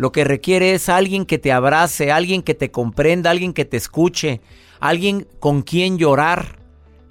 Lo 0.00 0.12
que 0.12 0.24
requiere 0.24 0.72
es 0.72 0.88
alguien 0.88 1.26
que 1.26 1.36
te 1.36 1.52
abrace, 1.52 2.10
alguien 2.10 2.40
que 2.40 2.54
te 2.54 2.70
comprenda, 2.70 3.28
alguien 3.28 3.52
que 3.52 3.66
te 3.66 3.76
escuche, 3.76 4.40
alguien 4.78 5.28
con 5.40 5.60
quien 5.60 5.98
llorar. 5.98 6.58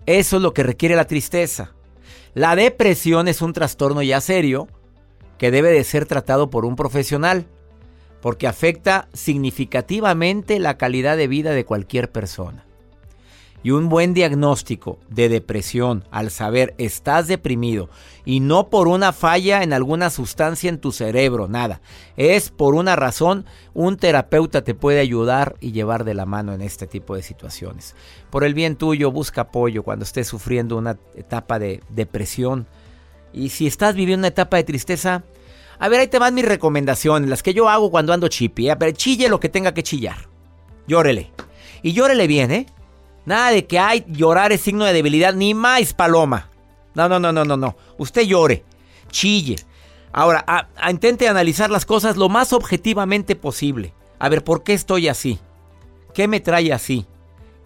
Eso 0.07 0.37
es 0.37 0.41
lo 0.41 0.55
que 0.55 0.63
requiere 0.63 0.95
la 0.95 1.05
tristeza. 1.05 1.75
La 2.33 2.55
depresión 2.55 3.27
es 3.27 3.43
un 3.43 3.53
trastorno 3.53 4.01
ya 4.01 4.21
serio 4.21 4.67
que 5.37 5.51
debe 5.51 5.69
de 5.71 5.83
ser 5.83 6.07
tratado 6.07 6.49
por 6.49 6.65
un 6.65 6.75
profesional 6.75 7.45
porque 8.23 8.47
afecta 8.47 9.07
significativamente 9.13 10.57
la 10.57 10.79
calidad 10.79 11.15
de 11.15 11.27
vida 11.27 11.51
de 11.51 11.65
cualquier 11.65 12.11
persona. 12.11 12.65
Y 13.61 13.71
un 13.71 13.89
buen 13.89 14.13
diagnóstico 14.13 14.99
de 15.09 15.27
depresión 15.27 16.05
al 16.11 16.31
saber 16.31 16.75
estás 16.77 17.27
deprimido 17.27 17.89
y 18.23 18.39
no 18.39 18.69
por 18.69 18.87
una 18.87 19.11
falla 19.11 19.63
en 19.63 19.73
alguna 19.73 20.09
sustancia 20.09 20.69
en 20.69 20.79
tu 20.79 20.91
cerebro, 20.91 21.47
nada. 21.47 21.81
Es 22.15 22.51
por 22.51 22.75
una 22.75 22.95
razón, 22.95 23.45
un 23.73 23.97
terapeuta 23.97 24.63
te 24.63 24.75
puede 24.75 24.99
ayudar 24.99 25.55
y 25.59 25.71
llevar 25.71 26.05
de 26.05 26.13
la 26.13 26.25
mano 26.25 26.53
en 26.53 26.61
este 26.61 26.87
tipo 26.87 27.15
de 27.15 27.23
situaciones. 27.23 27.95
Por 28.29 28.43
el 28.43 28.53
bien 28.53 28.75
tuyo, 28.75 29.11
busca 29.11 29.41
apoyo 29.41 29.83
cuando 29.83 30.03
estés 30.03 30.27
sufriendo 30.27 30.77
una 30.77 30.97
etapa 31.15 31.59
de 31.59 31.81
depresión. 31.89 32.67
Y 33.33 33.49
si 33.49 33.67
estás 33.67 33.95
viviendo 33.95 34.21
una 34.21 34.29
etapa 34.29 34.57
de 34.57 34.63
tristeza, 34.63 35.23
a 35.79 35.87
ver, 35.87 36.01
ahí 36.01 36.07
te 36.07 36.19
van 36.19 36.33
mis 36.33 36.45
recomendaciones, 36.45 37.29
las 37.29 37.41
que 37.41 37.53
yo 37.53 37.69
hago 37.69 37.89
cuando 37.89 38.13
ando 38.13 38.27
chipi. 38.27 38.69
A 38.69 38.75
ver, 38.75 38.93
chille 38.93 39.29
lo 39.29 39.39
que 39.39 39.49
tenga 39.49 39.73
que 39.73 39.83
chillar. 39.83 40.29
Llórele. 40.87 41.31
Y 41.81 41.93
llórele 41.93 42.27
bien, 42.27 42.51
¿eh? 42.51 42.65
Nada 43.29 43.51
de 43.51 43.67
que 43.67 43.77
hay 43.77 44.03
llorar 44.07 44.51
es 44.51 44.61
signo 44.61 44.85
de 44.85 44.91
debilidad, 44.91 45.35
ni 45.35 45.53
más 45.53 45.93
paloma. 45.93 46.49
No, 46.95 47.07
no, 47.07 47.19
no, 47.19 47.31
no, 47.31 47.45
no, 47.45 47.57
no. 47.57 47.77
Usted 47.99 48.23
llore, 48.23 48.65
chille. 49.11 49.57
Ahora, 50.11 50.67
intente 50.89 51.29
analizar 51.29 51.69
las 51.69 51.85
cosas 51.85 52.17
lo 52.17 52.27
más 52.27 52.53
objetivamente 52.53 53.35
posible. 53.35 53.93
A 54.17 54.29
ver, 54.29 54.43
¿por 54.43 54.63
qué 54.63 54.73
estoy 54.73 55.09
así? 55.09 55.37
¿Qué 56.15 56.27
me 56.27 56.39
trae 56.39 56.73
así? 56.73 57.05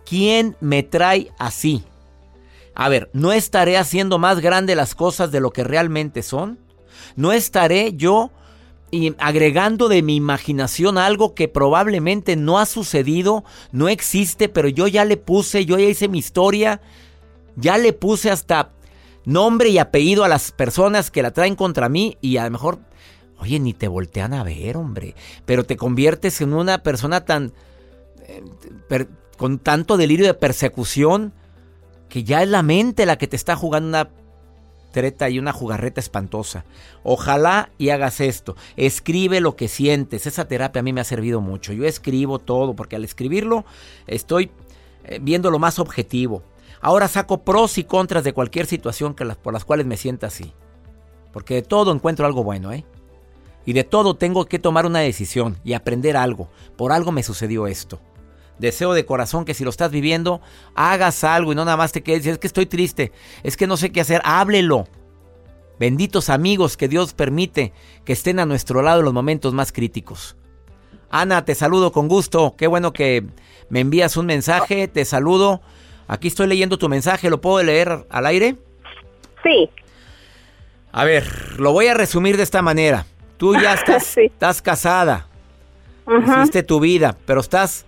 ¿Quién 0.05 0.58
me 0.60 0.84
trae 0.84 1.32
así? 1.39 1.86
A 2.75 2.89
ver, 2.89 3.10
¿no 3.13 3.32
estaré 3.32 3.77
haciendo 3.77 4.20
más 4.20 4.41
grande 4.41 4.75
las 4.75 4.96
cosas 4.96 5.32
de 5.32 5.39
lo 5.39 5.51
que 5.51 5.63
realmente 5.63 6.24
son? 6.24 6.60
¿No 7.15 7.32
estaré 7.32 7.93
yo 7.93 8.32
agregando 9.17 9.89
de 9.89 10.01
mi 10.01 10.15
imaginación 10.15 10.97
algo 10.97 11.33
que 11.33 11.47
probablemente 11.47 12.35
no 12.35 12.59
ha 12.59 12.65
sucedido, 12.65 13.43
no 13.71 13.89
existe, 13.89 14.50
pero 14.50 14.67
yo 14.67 14.88
ya 14.88 15.05
le 15.05 15.17
puse, 15.17 15.65
yo 15.65 15.77
ya 15.77 15.85
hice 15.85 16.07
mi 16.07 16.19
historia, 16.19 16.81
ya 17.55 17.77
le 17.77 17.93
puse 17.93 18.29
hasta 18.29 18.71
nombre 19.25 19.69
y 19.69 19.77
apellido 19.77 20.23
a 20.23 20.27
las 20.27 20.51
personas 20.51 21.12
que 21.12 21.23
la 21.23 21.31
traen 21.31 21.55
contra 21.55 21.89
mí 21.89 22.17
y 22.21 22.38
a 22.38 22.45
lo 22.45 22.51
mejor, 22.51 22.79
oye, 23.39 23.59
ni 23.59 23.73
te 23.73 23.88
voltean 23.88 24.33
a 24.33 24.43
ver, 24.43 24.77
hombre, 24.77 25.15
pero 25.45 25.63
te 25.63 25.77
conviertes 25.77 26.41
en 26.41 26.53
una 26.53 26.83
persona 26.83 27.25
tan, 27.25 27.53
eh, 28.27 28.43
con 29.38 29.59
tanto 29.59 29.97
delirio 29.97 30.25
de 30.25 30.33
persecución, 30.33 31.33
que 32.09 32.23
ya 32.23 32.43
es 32.43 32.50
la 32.50 32.62
mente 32.62 33.05
la 33.05 33.17
que 33.17 33.27
te 33.27 33.35
está 33.35 33.55
jugando 33.55 33.89
una 33.89 34.09
y 35.29 35.39
una 35.39 35.53
jugarreta 35.53 36.00
espantosa. 36.00 36.65
Ojalá 37.03 37.69
y 37.77 37.89
hagas 37.89 38.19
esto. 38.19 38.55
Escribe 38.77 39.39
lo 39.39 39.55
que 39.55 39.67
sientes. 39.67 40.27
Esa 40.27 40.47
terapia 40.47 40.81
a 40.81 40.83
mí 40.83 40.93
me 40.93 41.01
ha 41.01 41.05
servido 41.05 41.41
mucho. 41.41 41.73
Yo 41.73 41.85
escribo 41.85 42.39
todo 42.39 42.75
porque 42.75 42.95
al 42.95 43.03
escribirlo 43.03 43.65
estoy 44.05 44.51
eh, 45.05 45.19
viendo 45.21 45.50
lo 45.50 45.59
más 45.59 45.79
objetivo. 45.79 46.43
Ahora 46.79 47.07
saco 47.07 47.43
pros 47.43 47.77
y 47.77 47.85
contras 47.85 48.23
de 48.23 48.33
cualquier 48.33 48.65
situación 48.67 49.15
que 49.15 49.25
por 49.25 49.53
las 49.53 49.65
cuales 49.65 49.85
me 49.85 49.97
sienta 49.97 50.27
así. 50.27 50.53
Porque 51.31 51.55
de 51.55 51.62
todo 51.63 51.91
encuentro 51.91 52.25
algo 52.25 52.43
bueno, 52.43 52.71
¿eh? 52.71 52.85
Y 53.65 53.73
de 53.73 53.85
todo 53.85 54.15
tengo 54.15 54.45
que 54.45 54.59
tomar 54.59 54.85
una 54.85 55.00
decisión 55.00 55.57
y 55.63 55.73
aprender 55.73 56.17
algo. 56.17 56.50
Por 56.75 56.91
algo 56.91 57.12
me 57.12 57.23
sucedió 57.23 57.65
esto. 57.65 58.00
Deseo 58.60 58.93
de 58.93 59.05
corazón 59.05 59.45
que 59.45 59.53
si 59.53 59.63
lo 59.63 59.69
estás 59.69 59.91
viviendo, 59.91 60.41
hagas 60.75 61.24
algo 61.24 61.51
y 61.51 61.55
no 61.55 61.65
nada 61.65 61.77
más 61.77 61.91
te 61.91 62.03
quedes. 62.03 62.25
Es 62.25 62.38
que 62.38 62.48
estoy 62.48 62.65
triste, 62.65 63.12
es 63.43 63.57
que 63.57 63.67
no 63.67 63.77
sé 63.77 63.91
qué 63.91 64.01
hacer. 64.01 64.22
Háblelo. 64.24 64.88
Benditos 65.79 66.29
amigos 66.29 66.77
que 66.77 66.88
Dios 66.88 67.13
permite 67.13 67.74
que 68.05 68.13
estén 68.13 68.39
a 68.39 68.45
nuestro 68.45 68.81
lado 68.81 69.00
en 69.00 69.05
los 69.05 69.13
momentos 69.13 69.53
más 69.53 69.72
críticos. 69.72 70.38
Ana, 71.10 71.45
te 71.45 71.55
saludo 71.55 71.91
con 71.91 72.07
gusto. 72.07 72.55
Qué 72.57 72.67
bueno 72.67 72.93
que 72.93 73.25
me 73.69 73.81
envías 73.81 74.17
un 74.17 74.25
mensaje. 74.25 74.88
Te 74.88 75.03
saludo. 75.05 75.62
Aquí 76.07 76.27
estoy 76.27 76.48
leyendo 76.48 76.77
tu 76.77 76.89
mensaje. 76.89 77.29
¿Lo 77.29 77.41
puedo 77.41 77.63
leer 77.63 78.05
al 78.10 78.25
aire? 78.25 78.55
Sí. 79.43 79.69
A 80.91 81.03
ver, 81.05 81.60
lo 81.60 81.72
voy 81.72 81.88
a 81.88 81.93
resumir 81.93 82.38
de 82.38 82.43
esta 82.43 82.62
manera. 82.62 83.05
Tú 83.38 83.55
ya 83.55 83.74
estás, 83.75 84.17
estás 84.17 84.62
casada. 84.62 85.27
Hiciste 86.07 86.63
tu 86.63 86.79
vida, 86.79 87.17
pero 87.25 87.41
estás 87.41 87.86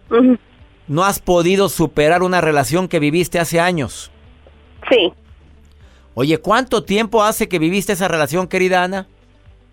no 0.88 1.04
has 1.04 1.20
podido 1.20 1.70
superar 1.70 2.24
una 2.24 2.42
relación 2.42 2.88
que 2.88 3.00
viviste 3.00 3.40
hace 3.40 3.60
años. 3.60 4.12
Sí. 4.90 5.14
Oye, 6.14 6.38
¿cuánto 6.38 6.84
tiempo 6.84 7.24
hace 7.24 7.50
que 7.50 7.60
viviste 7.60 7.94
esa 7.94 8.08
relación, 8.08 8.48
querida 8.48 8.84
Ana? 8.84 9.08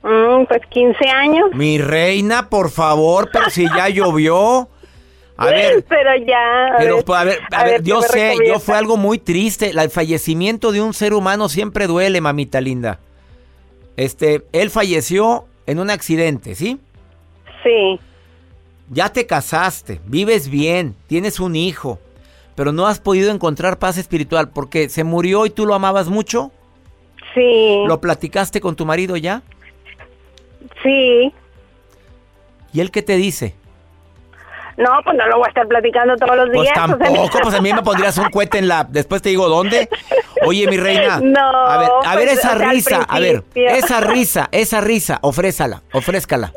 Mm, 0.03 0.47
pues 0.47 0.61
15 0.71 1.09
años. 1.09 1.51
Mi 1.55 1.79
reina, 1.79 2.49
por 2.49 2.71
favor, 2.71 3.31
pero 3.33 3.51
si 3.51 3.65
ya 3.77 3.89
llovió. 3.91 4.69
A 5.37 5.47
ver. 5.47 5.85
Pero 5.89 6.11
ya. 6.27 6.75
pero, 6.79 7.03
a 7.15 7.25
ver, 7.25 7.39
a, 7.51 7.65
ver, 7.65 7.83
yo 7.83 8.03
sé, 8.03 8.37
yo 8.47 8.59
fue 8.61 8.77
algo 8.77 8.97
muy 8.97 9.19
triste. 9.19 9.71
El 9.71 9.91
fallecimiento 9.91 10.73
de 10.73 10.81
un 10.81 10.95
ser 10.95 11.15
humano 11.15 11.49
siempre 11.49 11.87
duele, 11.87 12.21
mamita 12.21 12.61
linda. 12.61 13.01
Este, 13.97 14.43
él 14.53 14.71
falleció 14.71 15.47
en 15.67 15.79
un 15.79 15.91
accidente, 15.91 16.55
¿sí? 16.55 16.81
Sí. 17.63 18.01
Ya 18.91 19.11
te 19.11 19.27
casaste, 19.27 20.01
vives 20.05 20.49
bien, 20.49 20.95
tienes 21.07 21.41
un 21.41 21.57
hijo, 21.57 21.99
pero 22.55 22.73
no 22.73 22.87
has 22.87 23.01
podido 23.01 23.31
encontrar 23.31 23.79
paz 23.79 23.97
espiritual 23.97 24.51
porque 24.51 24.89
se 24.89 25.05
murió 25.05 25.47
y 25.47 25.51
tú 25.51 25.67
lo 25.67 25.75
amabas 25.75 26.09
mucho. 26.09 26.53
Sí. 27.35 27.85
¿Lo 27.87 28.01
platicaste 28.01 28.61
con 28.61 28.77
tu 28.77 28.85
marido 28.85 29.17
ya? 29.17 29.43
Sí. 30.83 31.33
¿Y 32.73 32.81
él 32.81 32.91
qué 32.91 33.03
te 33.03 33.17
dice? 33.17 33.55
No, 34.77 34.91
pues 35.05 35.17
no 35.17 35.27
lo 35.29 35.37
voy 35.37 35.47
a 35.47 35.49
estar 35.49 35.67
platicando 35.69 36.17
todos 36.17 36.37
los 36.37 36.51
pues 36.51 36.63
días. 36.63 36.75
tampoco, 36.75 37.39
pues 37.43 37.55
a 37.55 37.61
mí 37.61 37.73
me 37.73 37.83
pondrías 37.83 38.17
un 38.17 38.31
cohete 38.31 38.59
en 38.59 38.69
la... 38.69 38.85
Después 38.85 39.21
te 39.21 39.29
digo, 39.29 39.49
¿dónde? 39.49 39.89
Oye, 40.47 40.67
mi 40.67 40.77
reina. 40.77 41.21
No. 41.23 41.41
A 41.41 41.79
ver, 41.79 41.89
a 42.05 42.17
ver 42.17 42.29
pues, 42.29 42.39
esa 42.39 42.55
risa, 42.55 43.03
a 43.03 43.21
ver, 43.21 43.45
esa 43.55 44.01
risa, 44.01 44.49
esa 44.51 44.81
risa, 44.81 45.19
ofrézala, 45.23 45.83
ofrézcala. 45.93 46.53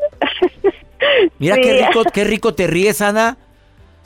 Mira 1.38 1.56
qué 1.56 1.72
rico, 1.86 2.04
qué 2.12 2.24
rico 2.24 2.54
te 2.54 2.66
ríes, 2.66 3.00
Ana. 3.00 3.38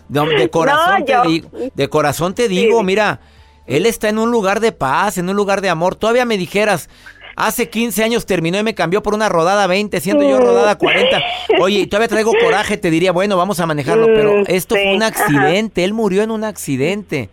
De, 0.08 0.50
corazón, 0.50 1.04
te 1.04 1.20
digo, 1.28 1.50
de 1.72 1.88
corazón 1.88 2.34
te 2.34 2.48
digo, 2.48 2.82
mira, 2.82 3.20
él 3.66 3.86
está 3.86 4.08
en 4.08 4.18
un 4.18 4.32
lugar 4.32 4.58
de 4.58 4.72
paz, 4.72 5.18
en 5.18 5.28
un 5.28 5.36
lugar 5.36 5.60
de 5.60 5.68
amor. 5.68 5.94
Todavía 5.94 6.24
me 6.24 6.36
dijeras, 6.36 6.90
hace 7.36 7.70
15 7.70 8.02
años 8.02 8.26
terminó 8.26 8.58
y 8.58 8.64
me 8.64 8.74
cambió 8.74 9.02
por 9.04 9.14
una 9.14 9.28
rodada 9.28 9.68
20, 9.68 10.00
siendo 10.00 10.28
yo 10.28 10.38
rodada 10.40 10.76
40. 10.76 11.22
Oye, 11.60 11.86
todavía 11.86 12.08
traigo 12.08 12.32
coraje, 12.42 12.76
te 12.76 12.90
diría, 12.90 13.12
bueno, 13.12 13.36
vamos 13.36 13.60
a 13.60 13.66
manejarlo, 13.66 14.06
pero 14.06 14.38
mm, 14.38 14.44
esto 14.48 14.74
fue 14.74 14.96
un 14.96 15.02
accidente, 15.04 15.84
él 15.84 15.94
murió 15.94 16.22
en 16.22 16.32
un 16.32 16.42
accidente. 16.42 17.30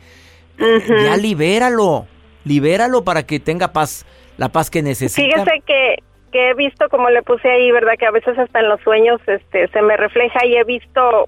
Ya 0.60 1.18
libéralo, 1.18 2.08
libéralo 2.44 3.04
para 3.04 3.26
que 3.26 3.40
tenga 3.40 3.74
paz, 3.74 4.06
la 4.38 4.50
paz 4.50 4.70
que 4.70 4.82
necesita. 4.82 5.44
Fíjese 5.44 5.64
que 5.66 5.96
que 6.32 6.50
he 6.50 6.54
visto, 6.54 6.90
como 6.90 7.10
le 7.10 7.22
puse 7.24 7.50
ahí, 7.50 7.72
¿verdad? 7.72 7.94
Que 7.98 8.06
a 8.06 8.12
veces 8.12 8.38
hasta 8.38 8.60
en 8.60 8.70
los 8.70 8.82
sueños 8.82 9.22
este, 9.28 9.68
se 9.68 9.82
me 9.82 9.98
refleja 9.98 10.46
y 10.46 10.56
he 10.56 10.64
visto, 10.64 11.28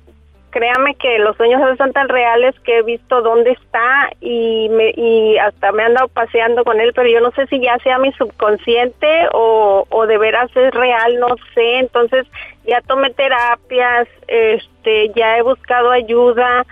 créame 0.50 0.96
que 0.96 1.20
los 1.20 1.38
sueños 1.38 1.62
son 1.77 1.94
tan 1.94 2.10
reales 2.10 2.56
que 2.62 2.79
he 2.79 2.82
visto 2.84 3.22
dónde 3.22 3.51
está 3.51 4.10
y, 4.20 4.70
me, 4.70 4.91
y 4.96 5.38
hasta 5.38 5.72
me 5.72 5.84
han 5.84 5.94
dado 5.94 6.08
paseando 6.10 6.63
con 6.63 6.79
él, 6.79 6.91
pero 6.94 7.10
yo 7.10 7.22
no 7.22 7.32
sé 7.32 7.48
si 7.48 7.60
ya 7.60 7.77
sea 7.79 7.98
mi 7.98 8.12
subconsciente 8.13 9.27
o, 9.34 9.86
o 9.89 10.08
de 10.08 10.18
veras 10.18 10.50
es 10.56 10.74
real, 10.74 11.20
no 11.20 11.36
sé. 11.53 11.79
Entonces 11.79 12.27
ya 12.65 12.82
tomé 12.82 13.12
terapias, 13.12 14.08
este, 14.27 15.10
ya 15.15 15.38
he 15.38 15.41
buscado 15.41 15.91
ayuda. 15.91 16.65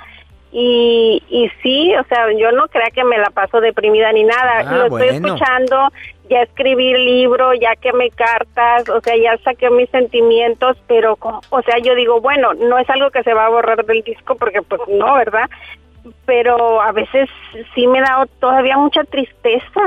Y, 0.51 1.22
y 1.30 1.50
sí, 1.62 1.94
o 1.96 2.04
sea, 2.06 2.32
yo 2.32 2.51
no 2.54 2.68
crea 2.68 2.89
que 2.92 3.04
me 3.04 3.18
la 3.18 3.30
paso 3.30 3.60
deprimida 3.60 4.12
ni 4.13 4.24
nada. 4.24 4.60
Ah, 4.60 4.77
Lo 4.77 4.86
estoy 4.86 5.16
escuchando 5.16 5.89
ya 6.30 6.42
escribí 6.42 6.92
el 6.92 7.06
libro, 7.06 7.54
ya 7.54 7.75
quemé 7.75 8.10
cartas, 8.12 8.89
o 8.89 9.01
sea, 9.01 9.16
ya 9.18 9.38
saqué 9.44 9.70
mis 9.70 9.89
sentimientos, 9.89 10.77
pero, 10.88 11.18
o 11.22 11.62
sea, 11.62 11.80
yo 11.80 11.96
digo, 11.96 12.22
bueno, 12.22 12.54
no 12.54 12.77
es 12.77 12.89
algo 12.89 13.10
que 13.12 13.24
se 13.24 13.34
va 13.34 13.46
a 13.46 13.50
borrar 13.50 13.86
del 13.86 14.04
disco 14.04 14.36
porque 14.36 14.62
pues 14.62 14.82
no, 14.88 15.16
¿verdad? 15.16 15.50
Pero 16.25 16.82
a 16.82 16.92
veces 16.92 17.30
sí 17.74 17.88
me 17.88 18.01
da 18.01 18.27
todavía 18.39 18.77
mucha 18.77 19.04
tristeza. 19.04 19.82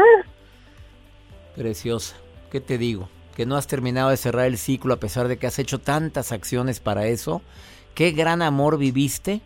Preciosa, 1.57 2.17
¿qué 2.51 2.61
te 2.61 2.79
digo? 2.79 3.09
Que 3.37 3.47
no 3.47 3.57
has 3.57 3.67
terminado 3.67 4.11
de 4.11 4.17
cerrar 4.17 4.47
el 4.47 4.59
ciclo 4.59 4.95
a 4.95 5.01
pesar 5.01 5.29
de 5.29 5.39
que 5.39 5.47
has 5.47 5.59
hecho 5.59 5.79
tantas 5.79 6.33
acciones 6.33 6.81
para 6.81 7.07
eso. 7.07 7.43
¿Qué 7.95 8.13
gran 8.13 8.43
amor 8.43 8.79
viviste, 8.79 9.41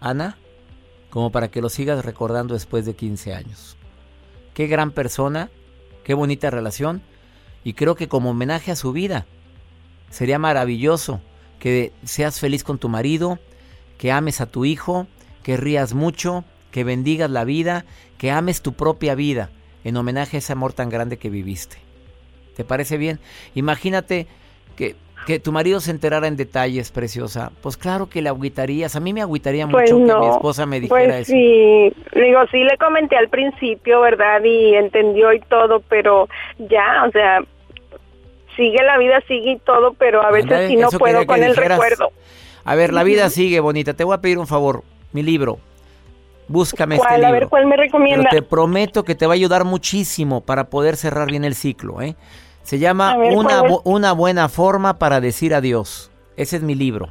Ana? 0.00 0.36
Como 1.10 1.30
para 1.30 1.50
que 1.50 1.60
lo 1.60 1.68
sigas 1.68 2.04
recordando 2.04 2.54
después 2.54 2.86
de 2.86 2.94
15 2.94 3.34
años. 3.34 3.76
Qué 4.54 4.66
gran 4.66 4.92
persona 4.92 5.50
Qué 6.04 6.14
bonita 6.14 6.50
relación. 6.50 7.02
Y 7.62 7.74
creo 7.74 7.94
que 7.94 8.08
como 8.08 8.30
homenaje 8.30 8.72
a 8.72 8.76
su 8.76 8.92
vida, 8.92 9.26
sería 10.10 10.38
maravilloso 10.38 11.20
que 11.58 11.92
seas 12.04 12.40
feliz 12.40 12.64
con 12.64 12.78
tu 12.78 12.88
marido, 12.88 13.38
que 13.98 14.12
ames 14.12 14.40
a 14.40 14.46
tu 14.46 14.64
hijo, 14.64 15.06
que 15.42 15.56
rías 15.56 15.92
mucho, 15.94 16.44
que 16.70 16.84
bendigas 16.84 17.30
la 17.30 17.44
vida, 17.44 17.84
que 18.18 18.30
ames 18.30 18.62
tu 18.62 18.72
propia 18.72 19.14
vida 19.14 19.50
en 19.84 19.96
homenaje 19.96 20.36
a 20.36 20.38
ese 20.38 20.52
amor 20.52 20.72
tan 20.72 20.88
grande 20.88 21.18
que 21.18 21.30
viviste. 21.30 21.76
¿Te 22.56 22.64
parece 22.64 22.96
bien? 22.96 23.20
Imagínate 23.54 24.26
que 24.76 24.96
que 25.26 25.38
tu 25.38 25.52
marido 25.52 25.80
se 25.80 25.90
enterara 25.90 26.26
en 26.26 26.36
detalles, 26.36 26.90
preciosa, 26.90 27.52
pues 27.62 27.76
claro 27.76 28.08
que 28.08 28.22
le 28.22 28.28
agüitarías. 28.28 28.96
A 28.96 29.00
mí 29.00 29.12
me 29.12 29.22
agüitaría 29.22 29.66
pues 29.68 29.92
mucho 29.92 30.14
que 30.14 30.20
mi 30.20 30.32
esposa 30.32 30.66
me 30.66 30.80
dijera 30.80 31.04
pues 31.04 31.28
eso. 31.28 31.32
Sí, 31.32 31.92
digo, 32.14 32.40
sí 32.50 32.64
le 32.64 32.76
comenté 32.78 33.16
al 33.16 33.28
principio, 33.28 34.00
¿verdad? 34.00 34.42
Y 34.44 34.74
entendió 34.74 35.32
y 35.32 35.40
todo, 35.40 35.80
pero 35.88 36.28
ya, 36.58 37.04
o 37.06 37.10
sea, 37.12 37.40
sigue 38.56 38.82
la 38.84 38.98
vida, 38.98 39.20
sigue 39.26 39.52
y 39.52 39.58
todo, 39.58 39.94
pero 39.94 40.22
a 40.22 40.30
veces 40.30 40.68
sí 40.68 40.76
no 40.76 40.90
puedo 40.90 41.26
con 41.26 41.42
el 41.42 41.56
recuerdo. 41.56 42.10
A 42.64 42.74
ver, 42.74 42.92
la 42.92 43.02
vida 43.02 43.30
sigue, 43.30 43.60
bonita. 43.60 43.94
Te 43.94 44.04
voy 44.04 44.14
a 44.14 44.20
pedir 44.20 44.38
un 44.38 44.46
favor, 44.46 44.82
mi 45.12 45.22
libro. 45.22 45.58
Búscame 46.48 46.96
este 46.96 47.14
libro. 47.14 47.28
A 47.28 47.30
ver, 47.30 47.48
¿cuál 47.48 47.66
me 47.66 47.76
recomienda? 47.76 48.28
te 48.28 48.42
prometo 48.42 49.04
que 49.04 49.14
te 49.14 49.26
va 49.26 49.34
a 49.34 49.36
ayudar 49.36 49.64
muchísimo 49.64 50.40
para 50.40 50.64
poder 50.64 50.96
cerrar 50.96 51.30
bien 51.30 51.44
el 51.44 51.54
ciclo, 51.54 52.02
¿eh? 52.02 52.16
Se 52.70 52.78
llama 52.78 53.16
una, 53.16 53.62
una 53.82 54.12
buena 54.12 54.48
forma 54.48 55.00
para 55.00 55.20
decir 55.20 55.56
adiós. 55.56 56.12
Ese 56.36 56.54
es 56.54 56.62
mi 56.62 56.76
libro. 56.76 57.08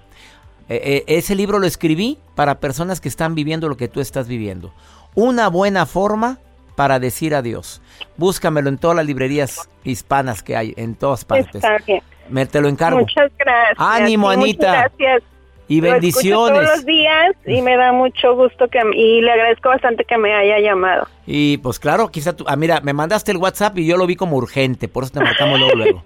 E, 0.70 1.04
e, 1.06 1.18
ese 1.18 1.36
libro 1.36 1.60
lo 1.60 1.68
escribí 1.68 2.18
para 2.34 2.62
personas 2.62 3.02
que 3.02 3.10
están 3.10 3.36
viviendo 3.36 3.68
lo 3.68 3.76
que 3.76 3.90
tú 3.90 4.00
estás 4.00 4.30
viviendo. 4.30 4.74
Una 5.16 5.50
buena 5.50 5.86
forma 5.86 6.38
para 6.78 6.98
decir 6.98 7.36
adiós. 7.36 7.82
Búscamelo 8.16 8.70
en 8.70 8.78
todas 8.78 8.96
las 8.96 9.06
librerías 9.06 9.70
hispanas 9.84 10.44
que 10.44 10.56
hay, 10.56 10.74
en 10.78 10.96
todas 10.96 11.26
partes. 11.26 11.56
Está 11.56 11.76
bien. 11.86 12.02
Me 12.30 12.46
te 12.46 12.62
lo 12.62 12.70
encargo. 12.70 13.00
Muchas 13.02 13.30
gracias. 13.38 13.76
Ánimo, 13.80 14.30
Anita. 14.30 14.88
gracias. 14.88 15.24
Y 15.70 15.82
bendiciones. 15.82 16.34
todos 16.34 16.78
los 16.78 16.86
días 16.86 17.36
y 17.46 17.62
me 17.62 17.78
da 17.78 17.94
mucho 17.94 18.36
gusto 18.36 18.68
que 18.70 18.80
y 18.96 19.22
le 19.22 19.32
agradezco 19.32 19.70
bastante 19.70 20.04
que 20.04 20.18
me 20.18 20.34
haya 20.34 20.60
llamado. 20.60 21.08
Y 21.28 21.60
pues 21.60 21.80
claro, 21.80 22.10
quizá 22.10 22.36
tú, 22.36 22.44
ah, 22.48 22.56
mira, 22.56 22.82
me 22.82 22.92
mandaste 22.92 23.32
el 23.32 23.38
WhatsApp 23.38 23.78
y 23.78 23.86
yo 23.86 23.96
lo 23.96 24.08
vi 24.08 24.16
como 24.16 24.36
urgente, 24.36 24.88
por 24.88 25.04
eso 25.04 25.14
te 25.14 25.20
marcamos 25.20 25.60
luego 25.60 25.76
luego. 25.78 26.04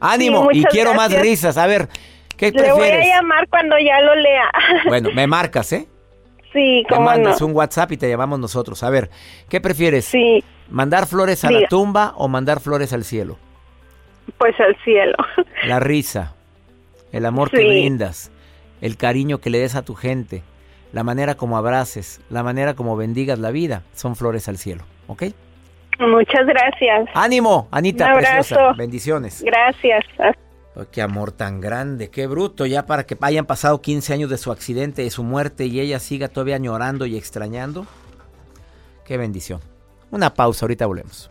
Ánimo 0.00 0.48
y 0.52 0.64
quiero 0.64 0.94
más 0.94 1.12
risas. 1.16 1.56
A 1.58 1.68
ver, 1.68 1.88
¿qué 2.36 2.50
prefieres? 2.50 2.76
Le 2.76 2.98
voy 2.98 3.10
a 3.12 3.16
llamar 3.16 3.48
cuando 3.48 3.78
ya 3.78 4.00
lo 4.00 4.16
lea. 4.16 4.50
Bueno, 4.88 5.10
me 5.14 5.28
marcas, 5.28 5.72
¿eh? 5.72 5.86
Sí, 6.52 6.84
cómo 6.88 7.02
Me 7.02 7.06
mandas 7.06 7.40
un 7.40 7.52
WhatsApp 7.52 7.92
y 7.92 7.96
te 7.96 8.08
llamamos 8.08 8.40
nosotros. 8.40 8.82
A 8.82 8.90
ver, 8.90 9.10
¿qué 9.48 9.60
prefieres? 9.60 10.06
Sí. 10.06 10.42
¿Mandar 10.70 11.06
flores 11.06 11.44
a 11.44 11.52
la 11.52 11.68
tumba 11.68 12.14
o 12.16 12.26
mandar 12.26 12.58
flores 12.58 12.92
al 12.92 13.04
cielo? 13.04 13.38
Pues 14.38 14.58
al 14.58 14.76
cielo. 14.82 15.14
La 15.66 15.78
risa, 15.78 16.34
el 17.12 17.26
amor 17.26 17.50
que 17.50 17.58
brindas, 17.58 18.32
el 18.84 18.98
cariño 18.98 19.38
que 19.40 19.48
le 19.48 19.60
des 19.60 19.76
a 19.76 19.82
tu 19.82 19.94
gente, 19.94 20.42
la 20.92 21.04
manera 21.04 21.36
como 21.36 21.56
abraces, 21.56 22.20
la 22.28 22.42
manera 22.42 22.74
como 22.74 22.98
bendigas 22.98 23.38
la 23.38 23.50
vida, 23.50 23.82
son 23.94 24.14
flores 24.14 24.46
al 24.46 24.58
cielo, 24.58 24.84
¿ok? 25.06 25.22
Muchas 26.00 26.46
gracias. 26.46 27.08
Ánimo, 27.14 27.66
Anita, 27.70 28.08
Un 28.08 28.18
preciosa. 28.18 28.74
Bendiciones. 28.76 29.42
Gracias. 29.42 30.04
qué 30.92 31.00
amor 31.00 31.32
tan 31.32 31.62
grande, 31.62 32.10
qué 32.10 32.26
bruto, 32.26 32.66
ya 32.66 32.84
para 32.84 33.06
que 33.06 33.16
hayan 33.22 33.46
pasado 33.46 33.80
15 33.80 34.12
años 34.12 34.28
de 34.28 34.36
su 34.36 34.52
accidente, 34.52 35.00
de 35.00 35.08
su 35.08 35.24
muerte 35.24 35.64
y 35.64 35.80
ella 35.80 35.98
siga 35.98 36.28
todavía 36.28 36.58
llorando 36.58 37.06
y 37.06 37.16
extrañando. 37.16 37.86
Qué 39.06 39.16
bendición. 39.16 39.60
Una 40.10 40.34
pausa, 40.34 40.66
ahorita 40.66 40.84
volvemos 40.84 41.30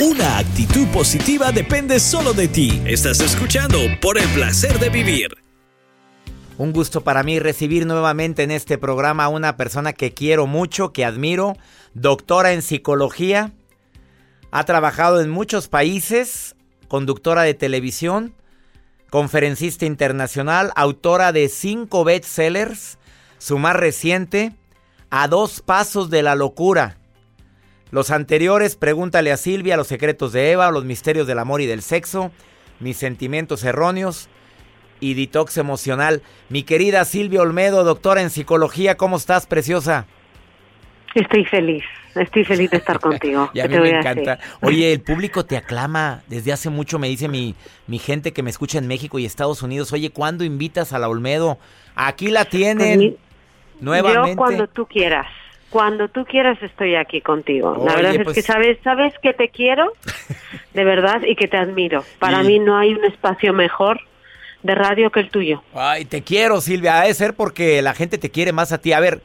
Una 0.00 0.38
actitud 0.38 0.86
positiva 0.92 1.50
depende 1.50 1.98
solo 1.98 2.32
de 2.32 2.46
ti. 2.46 2.80
Estás 2.86 3.18
escuchando 3.18 3.78
por 4.00 4.16
el 4.16 4.28
placer 4.28 4.78
de 4.78 4.90
vivir. 4.90 5.36
Un 6.56 6.72
gusto 6.72 7.02
para 7.02 7.24
mí 7.24 7.40
recibir 7.40 7.84
nuevamente 7.84 8.44
en 8.44 8.52
este 8.52 8.78
programa 8.78 9.24
a 9.24 9.28
una 9.28 9.56
persona 9.56 9.92
que 9.92 10.14
quiero 10.14 10.46
mucho, 10.46 10.92
que 10.92 11.04
admiro, 11.04 11.56
doctora 11.94 12.52
en 12.52 12.62
psicología, 12.62 13.52
ha 14.52 14.62
trabajado 14.62 15.20
en 15.20 15.30
muchos 15.30 15.66
países, 15.66 16.54
conductora 16.86 17.42
de 17.42 17.54
televisión, 17.54 18.34
conferencista 19.10 19.84
internacional, 19.84 20.70
autora 20.76 21.32
de 21.32 21.48
cinco 21.48 22.04
bestsellers, 22.04 22.98
su 23.38 23.58
más 23.58 23.74
reciente, 23.74 24.52
A 25.10 25.26
dos 25.26 25.60
pasos 25.60 26.08
de 26.10 26.22
la 26.22 26.36
locura, 26.36 26.98
los 27.90 28.10
anteriores, 28.10 28.76
pregúntale 28.76 29.32
a 29.32 29.36
Silvia, 29.36 29.76
los 29.76 29.86
secretos 29.86 30.32
de 30.32 30.52
Eva, 30.52 30.70
los 30.70 30.84
misterios 30.84 31.26
del 31.26 31.38
amor 31.38 31.60
y 31.60 31.66
del 31.66 31.82
sexo, 31.82 32.30
mis 32.80 32.96
sentimientos 32.96 33.64
erróneos 33.64 34.28
y 35.00 35.14
detox 35.14 35.56
emocional. 35.56 36.22
Mi 36.48 36.62
querida 36.64 37.04
Silvia 37.04 37.40
Olmedo, 37.42 37.84
doctora 37.84 38.20
en 38.20 38.30
psicología, 38.30 38.96
¿cómo 38.96 39.16
estás, 39.16 39.46
preciosa? 39.46 40.06
Estoy 41.14 41.44
feliz, 41.46 41.82
estoy 42.14 42.44
feliz 42.44 42.70
de 42.70 42.76
estar 42.76 43.00
contigo. 43.00 43.50
y 43.54 43.60
a 43.60 43.68
mí 43.68 43.78
me 43.78 43.90
encanta. 43.90 44.38
Oye, 44.60 44.92
el 44.92 45.00
público 45.00 45.46
te 45.46 45.56
aclama. 45.56 46.22
Desde 46.26 46.52
hace 46.52 46.68
mucho 46.68 46.98
me 46.98 47.08
dice 47.08 47.28
mi, 47.28 47.54
mi 47.86 47.98
gente 47.98 48.32
que 48.32 48.42
me 48.42 48.50
escucha 48.50 48.78
en 48.78 48.86
México 48.86 49.18
y 49.18 49.24
Estados 49.24 49.62
Unidos, 49.62 49.92
oye, 49.92 50.10
¿cuándo 50.10 50.44
invitas 50.44 50.92
a 50.92 50.98
la 50.98 51.08
Olmedo? 51.08 51.58
Aquí 51.94 52.28
la 52.28 52.44
tienen. 52.44 53.16
nuevamente. 53.80 54.30
Yo 54.32 54.36
cuando 54.36 54.66
tú 54.68 54.86
quieras. 54.86 55.26
Cuando 55.70 56.08
tú 56.08 56.24
quieras 56.24 56.62
estoy 56.62 56.94
aquí 56.94 57.20
contigo. 57.20 57.84
la 57.84 57.94
verdad 57.94 58.12
es 58.12 58.18
que 58.18 58.24
pues 58.24 58.44
sabes, 58.44 58.78
sabes 58.82 59.12
que 59.22 59.34
te 59.34 59.50
quiero, 59.50 59.92
de 60.74 60.84
verdad, 60.84 61.22
y 61.22 61.36
que 61.36 61.46
te 61.46 61.56
admiro. 61.56 62.04
Para 62.18 62.42
mí 62.42 62.58
no 62.58 62.78
hay 62.78 62.94
un 62.94 63.04
espacio 63.04 63.52
mejor 63.52 64.00
de 64.62 64.74
radio 64.74 65.10
que 65.10 65.20
el 65.20 65.30
tuyo. 65.30 65.62
Ay, 65.74 66.04
te 66.04 66.22
quiero, 66.22 66.60
Silvia. 66.60 67.00
Ha 67.00 67.04
de 67.04 67.14
ser 67.14 67.34
porque 67.34 67.82
la 67.82 67.94
gente 67.94 68.18
te 68.18 68.30
quiere 68.30 68.52
más 68.52 68.72
a 68.72 68.78
ti. 68.78 68.92
A 68.92 69.00
ver, 69.00 69.20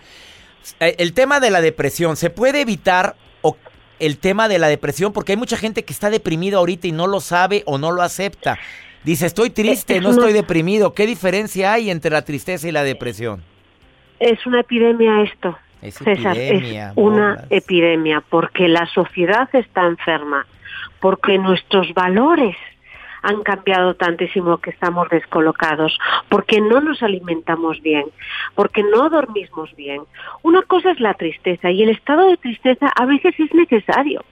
eh, 0.80 0.96
el 1.00 1.14
tema 1.14 1.40
de 1.40 1.50
la 1.50 1.62
depresión, 1.62 2.16
¿se 2.16 2.30
puede 2.30 2.62
evitar 2.62 3.16
o 3.42 3.58
el 4.00 4.18
tema 4.18 4.48
de 4.48 4.60
la 4.60 4.68
depresión? 4.68 5.14
Porque 5.14 5.34
hay 5.34 5.38
mucha 5.38 5.58
gente 5.58 5.84
que 5.84 5.94
está 5.94 6.10
deprimida 6.10 6.58
ahorita 6.58 6.88
y 6.88 6.92
no 6.92 7.08
lo 7.08 7.20
sabe 7.20 7.64
o 7.66 7.78
no 7.78 7.92
lo 7.92 8.02
acepta. 8.02 8.60
Dice, 9.04 9.26
estoy 9.26 9.50
triste, 9.50 10.00
no 10.00 10.12
estoy 10.12 10.32
deprimido. 10.32 10.94
¿Qué 10.94 11.06
diferencia 11.06 11.74
hay 11.74 11.90
entre 11.90 12.12
la 12.12 12.24
tristeza 12.24 12.68
y 12.68 12.72
la 12.72 12.84
depresión? 12.84 13.44
Es 14.20 14.46
una 14.46 14.62
epidemia 14.62 15.24
esto. 15.24 15.58
César, 15.92 16.38
es 16.38 16.92
una 16.96 17.46
epidemia 17.50 18.22
porque 18.30 18.68
la 18.68 18.86
sociedad 18.88 19.50
está 19.54 19.86
enferma, 19.86 20.46
porque 21.00 21.38
nuestros 21.38 21.94
valores 21.94 22.56
han 23.24 23.42
cambiado 23.42 23.96
tantísimo 23.96 24.58
que 24.58 24.70
estamos 24.70 25.10
descolocados, 25.10 25.98
porque 26.30 26.60
no 26.62 26.82
nos 26.82 27.02
alimentamos 27.02 27.82
bien, 27.82 28.06
porque 28.54 28.84
no 28.84 29.10
dormimos 29.10 29.74
bien. 29.76 30.02
Una 30.44 30.62
cosa 30.62 30.92
es 30.92 31.00
la 31.00 31.14
tristeza 31.14 31.72
y 31.72 31.84
el 31.84 31.90
estado 31.90 32.30
de 32.30 32.38
tristeza 32.38 32.92
a 32.94 33.06
veces 33.06 33.34
es 33.40 33.54
necesario. 33.54 34.24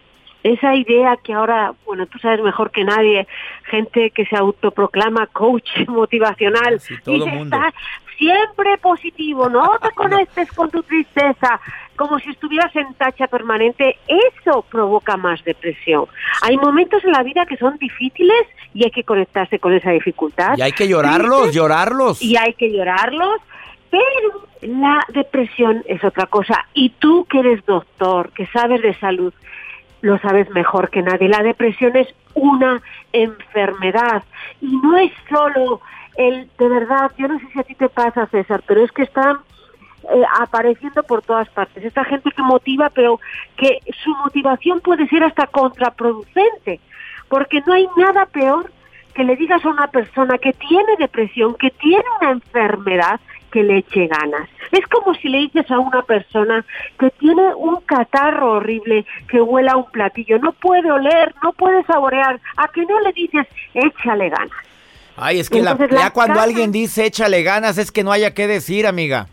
Esa 0.44 0.76
idea 0.76 1.18
que 1.24 1.34
ahora, 1.34 1.74
bueno, 1.86 2.06
tú 2.08 2.18
sabes 2.20 2.42
mejor 2.42 2.72
que 2.72 2.84
nadie, 2.84 3.28
gente 3.66 4.10
que 4.10 4.26
se 4.26 4.36
autoproclama 4.36 5.28
coach 5.28 5.70
motivacional, 5.88 6.82
y 7.06 7.24
está 7.24 7.74
siempre 8.22 8.78
positivo, 8.78 9.50
no 9.50 9.80
te 9.82 9.90
conectes 9.96 10.52
con 10.52 10.70
tu 10.70 10.84
tristeza, 10.84 11.60
como 11.96 12.20
si 12.20 12.30
estuvieras 12.30 12.76
en 12.76 12.94
tacha 12.94 13.26
permanente, 13.26 13.98
eso 14.08 14.64
provoca 14.70 15.18
más 15.18 15.44
depresión. 15.44 16.06
Hay 16.44 16.56
momentos 16.58 17.04
en 17.04 17.14
la 17.14 17.24
vida 17.24 17.48
que 17.48 17.58
son 17.58 17.78
difíciles 17.80 18.44
y 18.76 18.84
hay 18.84 18.92
que 18.92 19.04
conectarse 19.04 19.58
con 19.58 19.74
esa 19.74 19.90
dificultad. 19.90 20.56
Y 20.56 20.62
hay 20.62 20.72
que 20.72 20.88
llorarlos, 20.88 21.52
llorarlos. 21.52 22.22
Y 22.22 22.38
hay 22.38 22.54
que 22.54 22.72
llorarlos, 22.72 23.42
pero 23.90 24.48
la 24.62 25.00
depresión 25.10 25.84
es 25.88 26.04
otra 26.04 26.28
cosa. 26.28 26.68
Y 26.76 26.92
tú 27.00 27.26
que 27.26 27.40
eres 27.40 27.66
doctor, 27.66 28.32
que 28.34 28.46
sabes 28.48 28.84
de 28.84 28.94
salud, 29.00 29.34
lo 30.02 30.20
sabes 30.20 30.48
mejor 30.52 30.92
que 30.92 31.02
nadie. 31.02 31.28
La 31.28 31.42
depresión 31.42 31.96
es 31.98 32.08
una 32.36 32.82
enfermedad 33.14 34.24
y 34.62 34.76
no 34.78 34.96
es 34.98 35.12
solo 35.28 35.82
el, 36.16 36.50
de 36.58 36.68
verdad, 36.68 37.12
yo 37.18 37.28
no 37.28 37.40
sé 37.40 37.48
si 37.54 37.60
a 37.60 37.64
ti 37.64 37.76
te 37.76 37.90
pasa, 37.90 38.28
César, 38.28 38.64
pero 38.68 38.84
es 38.84 38.92
que 38.92 39.04
están 39.04 39.38
eh, 40.04 40.24
apareciendo 40.40 41.04
por 41.04 41.22
todas 41.22 41.50
partes. 41.50 41.84
Esta 41.84 42.04
gente 42.04 42.32
que 42.32 42.42
motiva, 42.42 42.90
pero 42.90 43.20
que 43.56 43.80
su 44.04 44.12
motivación 44.16 44.82
puede 44.82 45.08
ser 45.08 45.24
hasta 45.24 45.48
contraproducente, 45.48 46.80
porque 47.30 47.62
no 47.66 47.74
hay 47.74 47.88
nada 47.98 48.26
peor 48.26 48.72
que 49.14 49.24
le 49.24 49.36
digas 49.36 49.64
a 49.66 49.70
una 49.70 49.88
persona 49.88 50.38
que 50.38 50.54
tiene 50.54 50.96
depresión, 50.98 51.56
que 51.56 51.70
tiene 51.72 52.04
una 52.20 52.32
enfermedad, 52.32 53.20
que 53.52 53.64
le 53.64 53.80
eche 53.80 54.08
ganas. 54.08 54.50
Es 54.72 54.88
como 54.88 55.14
si 55.14 55.28
le 55.28 55.40
dices 55.40 55.70
a 55.70 55.80
una 55.80 56.02
persona 56.02 56.66
que 56.98 57.10
tiene 57.12 57.54
un 57.56 57.82
catarro 57.82 58.54
horrible, 58.54 59.06
que 59.28 59.42
huela 59.42 59.76
un 59.76 59.92
platillo, 59.92 60.40
no 60.40 60.54
puede 60.54 60.90
oler, 60.90 61.36
no 61.44 61.52
puede 61.52 61.84
saborear, 61.84 62.40
a 62.58 62.68
que 62.70 62.86
no 62.86 63.00
le 63.02 63.12
dices, 63.12 63.46
échale 63.74 64.30
ganas. 64.30 64.71
Ay, 65.24 65.40
es 65.40 65.52
que 65.52 65.62
la, 65.62 65.78
ya 65.78 66.10
cuando 66.10 66.40
alguien 66.40 66.72
dice 66.72 67.06
échale 67.06 67.44
ganas 67.44 67.78
es 67.78 67.92
que 67.92 68.04
no 68.04 68.12
haya 68.12 68.34
que 68.34 68.48
decir, 68.48 68.88
amiga. 68.88 69.28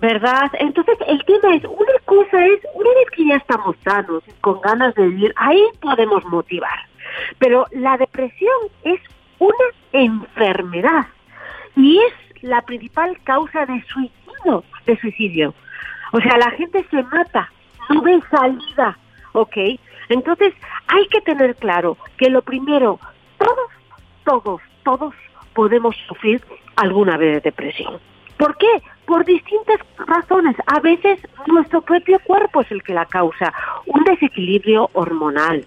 ¿Verdad? 0.00 0.50
Entonces 0.58 0.96
el 1.06 1.22
tema 1.26 1.54
es, 1.54 1.64
una 1.64 1.98
cosa 2.06 2.46
es, 2.46 2.60
una 2.72 2.88
vez 2.94 3.10
que 3.14 3.26
ya 3.26 3.36
estamos 3.36 3.76
sanos, 3.84 4.22
con 4.40 4.58
ganas 4.62 4.94
de 4.94 5.06
vivir, 5.08 5.34
ahí 5.36 5.62
podemos 5.82 6.24
motivar. 6.24 6.78
Pero 7.38 7.66
la 7.72 7.98
depresión 7.98 8.56
es 8.84 8.98
una 9.38 9.66
enfermedad 9.92 11.06
y 11.76 11.98
es 11.98 12.42
la 12.42 12.62
principal 12.62 13.18
causa 13.24 13.66
de 13.66 13.84
suicidio, 13.92 14.64
de 14.86 14.98
suicidio. 14.98 15.54
O 16.12 16.20
sea, 16.22 16.38
la 16.38 16.52
gente 16.52 16.86
se 16.90 17.02
mata, 17.02 17.52
no 17.90 18.00
ve 18.00 18.18
salida, 18.30 18.98
¿ok? 19.32 19.58
Entonces, 20.08 20.54
hay 20.88 21.06
que 21.08 21.20
tener 21.20 21.54
claro 21.56 21.98
que 22.16 22.30
lo 22.30 22.40
primero, 22.40 22.98
todos, 23.36 23.70
todos, 24.24 24.62
todos 24.86 25.12
podemos 25.52 25.96
sufrir 26.06 26.40
alguna 26.76 27.16
vez 27.16 27.34
de 27.34 27.40
depresión. 27.50 27.98
¿Por 28.38 28.56
qué? 28.56 28.70
Por 29.04 29.24
distintas 29.24 29.80
razones. 29.98 30.54
A 30.66 30.78
veces 30.78 31.18
nuestro 31.48 31.82
propio 31.82 32.20
cuerpo 32.20 32.60
es 32.60 32.70
el 32.70 32.84
que 32.84 32.94
la 32.94 33.04
causa. 33.04 33.52
Un 33.86 34.04
desequilibrio 34.04 34.88
hormonal, 34.92 35.66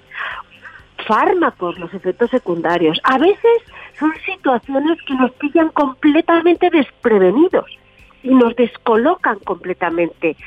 fármacos, 1.05 1.77
los 1.79 1.93
efectos 1.93 2.29
secundarios. 2.29 2.97
A 3.03 3.17
veces 3.17 3.57
son 3.99 4.13
situaciones 4.25 4.97
que 5.05 5.15
nos 5.15 5.31
pillan 5.31 5.67
completamente 5.69 6.69
desprevenidos 6.69 7.65
y 8.23 8.33
nos 8.33 8.55
descolocan 8.55 9.39
completamente. 9.39 10.37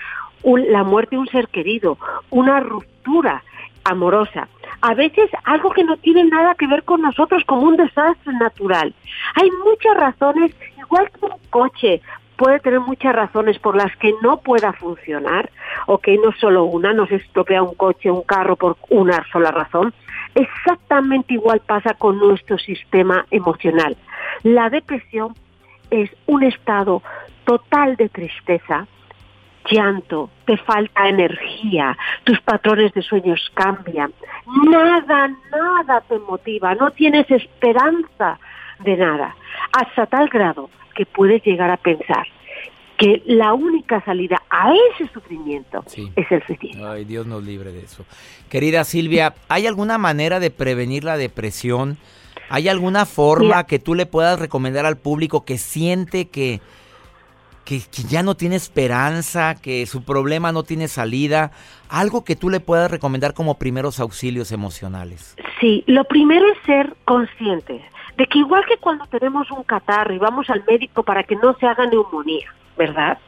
la 0.45 0.83
muerte 0.83 1.17
de 1.17 1.21
un 1.21 1.29
ser 1.29 1.49
querido, 1.49 1.99
una 2.31 2.61
ruptura 2.61 3.45
amorosa, 3.85 4.49
a 4.81 4.95
veces 4.95 5.31
algo 5.45 5.71
que 5.71 5.85
no 5.85 5.97
tiene 5.97 6.25
nada 6.25 6.55
que 6.55 6.67
ver 6.67 6.83
con 6.85 7.03
nosotros 7.03 7.45
como 7.47 7.63
un 7.63 7.77
desastre 7.77 8.33
natural. 8.35 8.95
Hay 9.35 9.49
muchas 9.65 9.97
razones, 9.97 10.55
igual 10.79 11.11
que 11.11 11.27
un 11.27 11.39
coche 11.51 12.03
puede 12.37 12.61
tener 12.61 12.81
muchas 12.81 13.15
razones 13.15 13.59
por 13.59 13.77
las 13.77 13.95
que 13.97 14.13
no 14.23 14.39
pueda 14.39 14.73
funcionar, 14.73 15.51
o 15.87 15.99
que 15.99 16.17
no 16.17 16.33
solo 16.33 16.65
una, 16.65 16.93
no 16.93 17.07
se 17.07 17.17
estropea 17.17 17.63
un 17.63 17.75
coche, 17.75 18.11
un 18.11 18.23
carro 18.23 18.57
por 18.57 18.77
una 18.91 19.25
sola 19.31 19.51
razón. 19.51 19.95
Exactamente 20.35 21.35
igual 21.35 21.61
pasa 21.61 21.95
con 21.95 22.19
nuestro 22.19 22.59
sistema 22.59 23.27
emocional. 23.31 23.97
La 24.43 24.71
depresión 24.71 25.35
es 25.91 26.11
un 26.27 26.43
estado 26.43 27.03
total 27.45 27.97
de 27.97 28.09
tristeza, 28.09 28.87
llanto, 29.71 30.31
te 30.47 30.57
falta 30.57 31.09
energía, 31.09 31.97
tus 32.25 32.41
patrones 32.41 32.93
de 32.95 33.03
sueños 33.03 33.41
cambian, 33.55 34.13
nada, 34.71 35.29
nada 35.51 36.01
te 36.09 36.19
motiva, 36.19 36.75
no 36.75 36.91
tienes 36.91 37.31
esperanza 37.31 38.39
de 38.81 38.97
nada, 38.97 39.37
hasta 39.73 40.07
tal 40.07 40.29
grado 40.29 40.71
que 40.95 41.07
puedes 41.07 41.43
llegar 41.45 41.71
a 41.71 41.77
pensar 41.77 42.27
que 42.99 43.23
la 43.27 43.53
única 43.53 44.05
salida 44.05 44.41
a 44.49 44.73
ese 44.95 45.13
sufrimiento 45.13 45.83
es 46.15 46.31
el 46.31 46.47
suicidio. 46.47 46.89
Ay, 46.89 47.05
Dios 47.05 47.27
nos 47.27 47.43
libre 47.43 47.73
de 47.73 47.81
eso. 47.81 48.05
Querida 48.49 48.85
Silvia, 48.85 49.35
¿hay 49.49 49.67
alguna 49.67 49.99
manera 49.99 50.39
de 50.39 50.51
prevenir 50.51 51.03
la 51.03 51.17
depresión? 51.17 51.99
¿Hay 52.49 52.69
alguna 52.69 53.07
forma 53.07 53.65
que 53.67 53.79
tú 53.79 53.95
le 53.95 54.07
puedas 54.07 54.39
recomendar 54.39 54.87
al 54.87 54.99
público 54.99 55.45
que 55.45 55.59
siente 55.59 56.29
que 56.29 56.61
que, 57.65 57.81
ya 58.09 58.23
no 58.23 58.35
tiene 58.35 58.57
esperanza, 58.57 59.55
que 59.55 59.87
su 59.87 60.05
problema 60.05 60.53
no 60.53 60.63
tiene 60.63 60.89
salida, 60.89 61.53
algo 61.89 62.25
que 62.25 62.37
tú 62.37 62.51
le 62.51 62.61
puedas 62.61 62.91
recomendar 62.91 63.35
como 63.35 63.59
primeros 63.59 64.01
auxilios 64.01 64.53
emocionales. 64.53 65.37
Sí, 65.61 65.85
lo 65.87 66.05
primero 66.05 66.47
es 66.53 66.59
ser 66.67 66.97
consciente 67.05 67.85
de 68.17 68.27
que 68.27 68.39
igual 68.39 68.65
que 68.67 68.77
cuando 68.77 69.07
tenemos 69.07 69.51
un 69.51 69.63
catarro 69.63 70.15
y 70.15 70.19
vamos 70.19 70.51
al 70.51 70.65
médico 70.69 71.03
para 71.03 71.23
que 71.23 71.37
no 71.37 71.55
se 71.55 71.67
haga 71.67 71.87
neumonía, 71.87 72.53
¿verdad? 72.77 73.19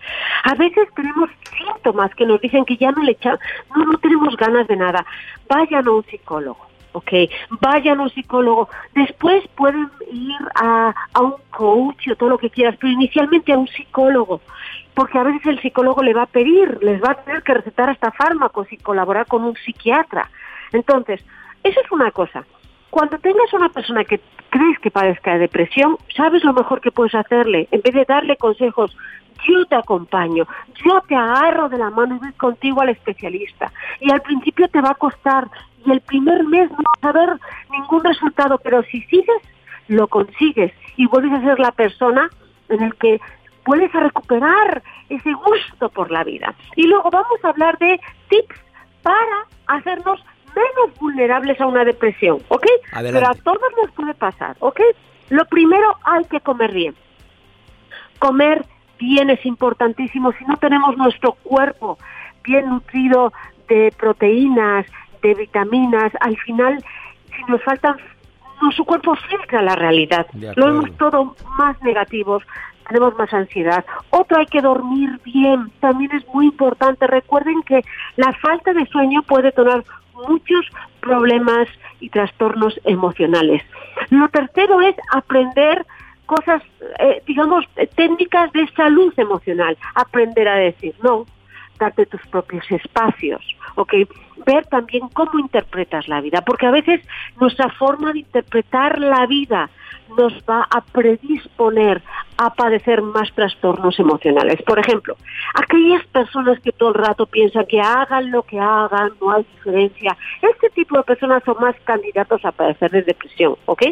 A 0.42 0.54
veces 0.54 0.88
tenemos 0.94 1.30
síntomas 1.56 2.14
que 2.14 2.26
nos 2.26 2.40
dicen 2.40 2.64
que 2.64 2.76
ya 2.76 2.90
no 2.90 3.02
le 3.02 3.12
echamos, 3.12 3.40
no, 3.74 3.84
no 3.86 3.98
tenemos 3.98 4.36
ganas 4.36 4.66
de 4.66 4.76
nada, 4.76 5.06
vayan 5.48 5.86
a 5.86 5.90
un 5.90 6.04
psicólogo 6.04 6.73
ok, 6.94 7.12
vayan 7.60 7.98
a 7.98 8.04
un 8.04 8.10
psicólogo, 8.10 8.68
después 8.94 9.42
pueden 9.56 9.90
ir 10.12 10.38
a, 10.54 10.94
a 11.12 11.20
un 11.20 11.34
coach 11.50 12.08
o 12.08 12.16
todo 12.16 12.28
lo 12.30 12.38
que 12.38 12.50
quieras, 12.50 12.76
pero 12.80 12.92
inicialmente 12.92 13.52
a 13.52 13.58
un 13.58 13.66
psicólogo, 13.66 14.40
porque 14.94 15.18
a 15.18 15.24
veces 15.24 15.44
el 15.46 15.60
psicólogo 15.60 16.02
le 16.02 16.14
va 16.14 16.22
a 16.22 16.26
pedir, 16.26 16.78
les 16.82 17.02
va 17.02 17.10
a 17.10 17.24
tener 17.24 17.42
que 17.42 17.54
recetar 17.54 17.90
hasta 17.90 18.12
fármacos 18.12 18.72
y 18.72 18.76
colaborar 18.76 19.26
con 19.26 19.42
un 19.42 19.56
psiquiatra. 19.56 20.30
Entonces, 20.72 21.24
eso 21.64 21.80
es 21.80 21.90
una 21.90 22.12
cosa. 22.12 22.44
Cuando 22.90 23.18
tengas 23.18 23.52
una 23.52 23.70
persona 23.70 24.04
que 24.04 24.20
crees 24.54 24.78
que 24.78 24.92
padezca 24.92 25.32
de 25.32 25.40
depresión, 25.40 25.96
sabes 26.16 26.44
lo 26.44 26.52
mejor 26.52 26.80
que 26.80 26.92
puedes 26.92 27.12
hacerle. 27.16 27.66
En 27.72 27.82
vez 27.82 27.92
de 27.92 28.04
darle 28.04 28.36
consejos, 28.36 28.96
yo 29.48 29.66
te 29.66 29.74
acompaño, 29.74 30.46
yo 30.84 31.00
te 31.08 31.16
agarro 31.16 31.68
de 31.68 31.76
la 31.76 31.90
mano 31.90 32.14
y 32.14 32.18
voy 32.18 32.32
contigo 32.34 32.80
al 32.80 32.90
especialista. 32.90 33.72
Y 34.00 34.12
al 34.12 34.22
principio 34.22 34.68
te 34.68 34.80
va 34.80 34.90
a 34.90 34.94
costar 34.94 35.48
y 35.84 35.90
el 35.90 36.00
primer 36.02 36.44
mes 36.44 36.70
no 36.70 36.78
vas 36.78 37.02
a 37.02 37.12
ver 37.12 37.30
ningún 37.72 38.04
resultado, 38.04 38.58
pero 38.58 38.84
si 38.84 39.02
sigues, 39.02 39.42
lo 39.88 40.06
consigues 40.06 40.72
y 40.96 41.06
vuelves 41.06 41.32
a 41.32 41.42
ser 41.42 41.58
la 41.58 41.72
persona 41.72 42.30
en 42.68 42.80
el 42.80 42.94
que 42.94 43.20
vuelves 43.66 43.92
a 43.92 44.00
recuperar 44.00 44.84
ese 45.08 45.32
gusto 45.32 45.88
por 45.88 46.12
la 46.12 46.22
vida. 46.22 46.54
Y 46.76 46.86
luego 46.86 47.10
vamos 47.10 47.44
a 47.44 47.48
hablar 47.48 47.76
de 47.78 48.00
tips 48.28 48.60
para 49.02 49.46
hacernos 49.66 50.24
menos 50.54 50.98
vulnerables 50.98 51.60
a 51.60 51.66
una 51.66 51.84
depresión, 51.84 52.38
¿ok? 52.48 52.66
Pero 52.92 53.28
a 53.28 53.34
todos 53.34 53.60
nos 53.82 53.90
puede 53.92 54.14
pasar, 54.14 54.56
¿ok? 54.60 54.80
Lo 55.30 55.44
primero 55.46 55.96
hay 56.04 56.24
que 56.24 56.40
comer 56.40 56.72
bien. 56.72 56.94
Comer 58.18 58.64
bien 58.98 59.30
es 59.30 59.44
importantísimo. 59.44 60.32
Si 60.32 60.44
no 60.44 60.56
tenemos 60.56 60.96
nuestro 60.96 61.32
cuerpo 61.32 61.98
bien 62.42 62.68
nutrido 62.68 63.32
de 63.68 63.92
proteínas, 63.98 64.86
de 65.22 65.34
vitaminas, 65.34 66.12
al 66.20 66.36
final, 66.38 66.84
si 67.34 67.50
nos 67.50 67.62
faltan, 67.62 67.96
nuestro 68.60 68.84
cuerpo 68.84 69.16
filtra 69.16 69.62
la 69.62 69.74
realidad. 69.74 70.26
Lo 70.32 70.66
vemos 70.66 70.96
todo 70.96 71.34
más 71.58 71.80
negativos, 71.82 72.42
tenemos 72.88 73.16
más 73.16 73.32
ansiedad. 73.32 73.84
Otro, 74.10 74.38
hay 74.38 74.46
que 74.46 74.60
dormir 74.60 75.20
bien, 75.24 75.70
también 75.80 76.12
es 76.12 76.26
muy 76.28 76.46
importante. 76.46 77.06
Recuerden 77.06 77.62
que 77.62 77.82
la 78.16 78.32
falta 78.34 78.72
de 78.72 78.86
sueño 78.86 79.22
puede 79.22 79.52
tener 79.52 79.82
muchos 80.28 80.66
problemas 81.00 81.68
y 82.00 82.08
trastornos 82.10 82.78
emocionales. 82.84 83.62
Lo 84.10 84.28
tercero 84.28 84.80
es 84.80 84.94
aprender 85.12 85.84
cosas, 86.26 86.62
eh, 86.98 87.22
digamos, 87.26 87.64
técnicas 87.94 88.52
de 88.52 88.66
salud 88.74 89.12
emocional. 89.16 89.76
Aprender 89.94 90.48
a 90.48 90.56
decir 90.56 90.94
no, 91.02 91.26
darte 91.78 92.06
tus 92.06 92.20
propios 92.28 92.64
espacios, 92.70 93.42
¿ok? 93.74 93.94
Ver 94.46 94.66
también 94.66 95.08
cómo 95.12 95.38
interpretas 95.38 96.08
la 96.08 96.20
vida, 96.20 96.42
porque 96.42 96.66
a 96.66 96.70
veces 96.70 97.00
nuestra 97.40 97.68
forma 97.70 98.12
de 98.12 98.20
interpretar 98.20 98.98
la 98.98 99.26
vida 99.26 99.70
nos 100.16 100.32
va 100.48 100.66
a 100.70 100.80
predisponer 100.80 102.02
a 102.36 102.50
padecer 102.50 103.02
más 103.02 103.32
trastornos 103.32 103.98
emocionales. 103.98 104.60
Por 104.62 104.78
ejemplo, 104.78 105.16
aquellas 105.54 106.04
personas 106.06 106.60
que 106.60 106.72
todo 106.72 106.90
el 106.90 106.94
rato 106.96 107.26
piensan 107.26 107.66
que 107.66 107.80
hagan 107.80 108.30
lo 108.30 108.42
que 108.42 108.58
hagan, 108.58 109.12
no 109.20 109.32
hay 109.32 109.44
diferencia, 109.54 110.16
este 110.42 110.70
tipo 110.70 110.96
de 110.96 111.04
personas 111.04 111.42
son 111.44 111.56
más 111.60 111.74
candidatos 111.84 112.44
a 112.44 112.52
padecer 112.52 112.90
de 112.90 113.02
depresión, 113.02 113.56
¿ok? 113.66 113.82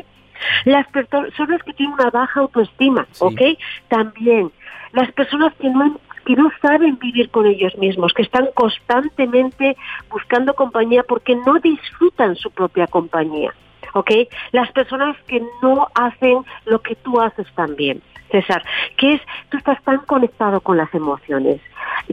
Las 0.65 0.87
personas 0.89 1.63
que 1.63 1.73
tienen 1.73 1.95
una 1.95 2.11
baja 2.11 2.41
autoestima, 2.41 3.07
¿ok? 3.21 3.41
También. 3.89 4.51
Las 4.93 5.11
personas 5.13 5.55
que 5.55 5.71
no 5.71 5.99
que 6.25 6.35
no 6.35 6.51
saben 6.61 6.99
vivir 6.99 7.31
con 7.31 7.47
ellos 7.47 7.77
mismos, 7.79 8.13
que 8.13 8.23
están 8.23 8.49
constantemente 8.55 9.77
buscando 10.11 10.55
compañía 10.55 11.03
porque 11.03 11.35
no 11.35 11.59
disfrutan 11.61 12.37
su 12.37 12.51
propia 12.51 12.87
compañía. 12.87 13.53
¿Ok? 13.95 14.11
Las 14.53 14.71
personas 14.73 15.17
que 15.27 15.43
no 15.63 15.89
hacen 15.95 16.39
lo 16.65 16.81
que 16.81 16.95
tú 16.97 17.21
haces 17.21 17.47
también, 17.55 18.01
César, 18.31 18.65
que 18.97 19.15
es, 19.15 19.21
tú 19.51 19.59
estás 19.59 19.83
tan 19.83 19.99
conectado 19.99 20.61
con 20.61 20.79
las 20.79 20.93
emociones, 20.95 21.61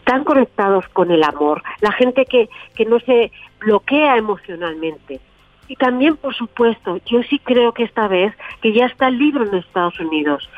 tan 0.03 0.25
conectados 0.25 0.87
con 0.89 1.11
el 1.11 1.23
amor, 1.23 1.63
la 1.79 1.93
gente 1.93 2.25
que, 2.25 2.49
que 2.75 2.85
no 2.85 2.99
se 2.99 3.31
bloquea 3.59 4.17
emocionalmente. 4.17 5.21
Y 5.69 5.75
también, 5.75 6.17
por 6.17 6.33
supuesto, 6.33 6.97
yo 7.05 7.21
sí 7.23 7.39
creo 7.39 7.73
que 7.73 7.83
esta 7.83 8.07
vez, 8.07 8.33
que 8.61 8.73
ya 8.73 8.87
está 8.87 9.07
el 9.07 9.19
libro 9.19 9.45
en 9.45 9.53
Estados 9.53 9.99
Unidos, 9.99 10.49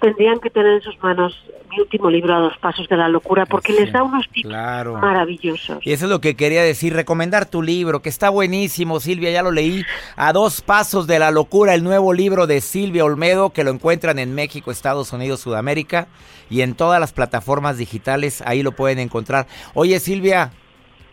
tendrían 0.00 0.38
que 0.40 0.50
tener 0.50 0.74
en 0.74 0.82
sus 0.82 0.98
manos 1.02 1.34
mi 1.70 1.80
último 1.80 2.10
libro, 2.10 2.34
A 2.34 2.40
dos 2.40 2.58
pasos 2.58 2.88
de 2.88 2.96
la 2.96 3.08
locura, 3.08 3.46
porque 3.46 3.72
les 3.72 3.92
da 3.92 4.02
unos 4.02 4.28
tips 4.28 4.48
maravillosos. 4.48 5.78
Y 5.84 5.92
eso 5.92 6.04
es 6.04 6.10
lo 6.10 6.20
que 6.20 6.36
quería 6.36 6.62
decir, 6.62 6.94
recomendar 6.94 7.46
tu 7.46 7.62
libro, 7.62 8.02
que 8.02 8.08
está 8.08 8.30
buenísimo, 8.30 9.00
Silvia, 9.00 9.30
ya 9.30 9.42
lo 9.42 9.50
leí, 9.50 9.84
A 10.16 10.32
dos 10.32 10.60
pasos 10.60 11.06
de 11.06 11.18
la 11.18 11.30
locura, 11.30 11.74
el 11.74 11.82
nuevo 11.82 12.12
libro 12.12 12.46
de 12.46 12.60
Silvia 12.60 13.04
Olmedo, 13.04 13.50
que 13.50 13.64
lo 13.64 13.70
encuentran 13.70 14.18
en 14.18 14.34
México, 14.34 14.70
Estados 14.70 15.12
Unidos, 15.12 15.40
Sudamérica, 15.40 16.08
y 16.48 16.60
en 16.60 16.74
todas 16.74 17.00
las 17.00 17.12
plataformas 17.12 17.78
digitales, 17.78 18.42
ahí 18.46 18.62
lo 18.62 18.72
pueden 18.72 18.98
encontrar. 18.98 19.46
Oye, 19.74 19.98
Silvia, 19.98 20.52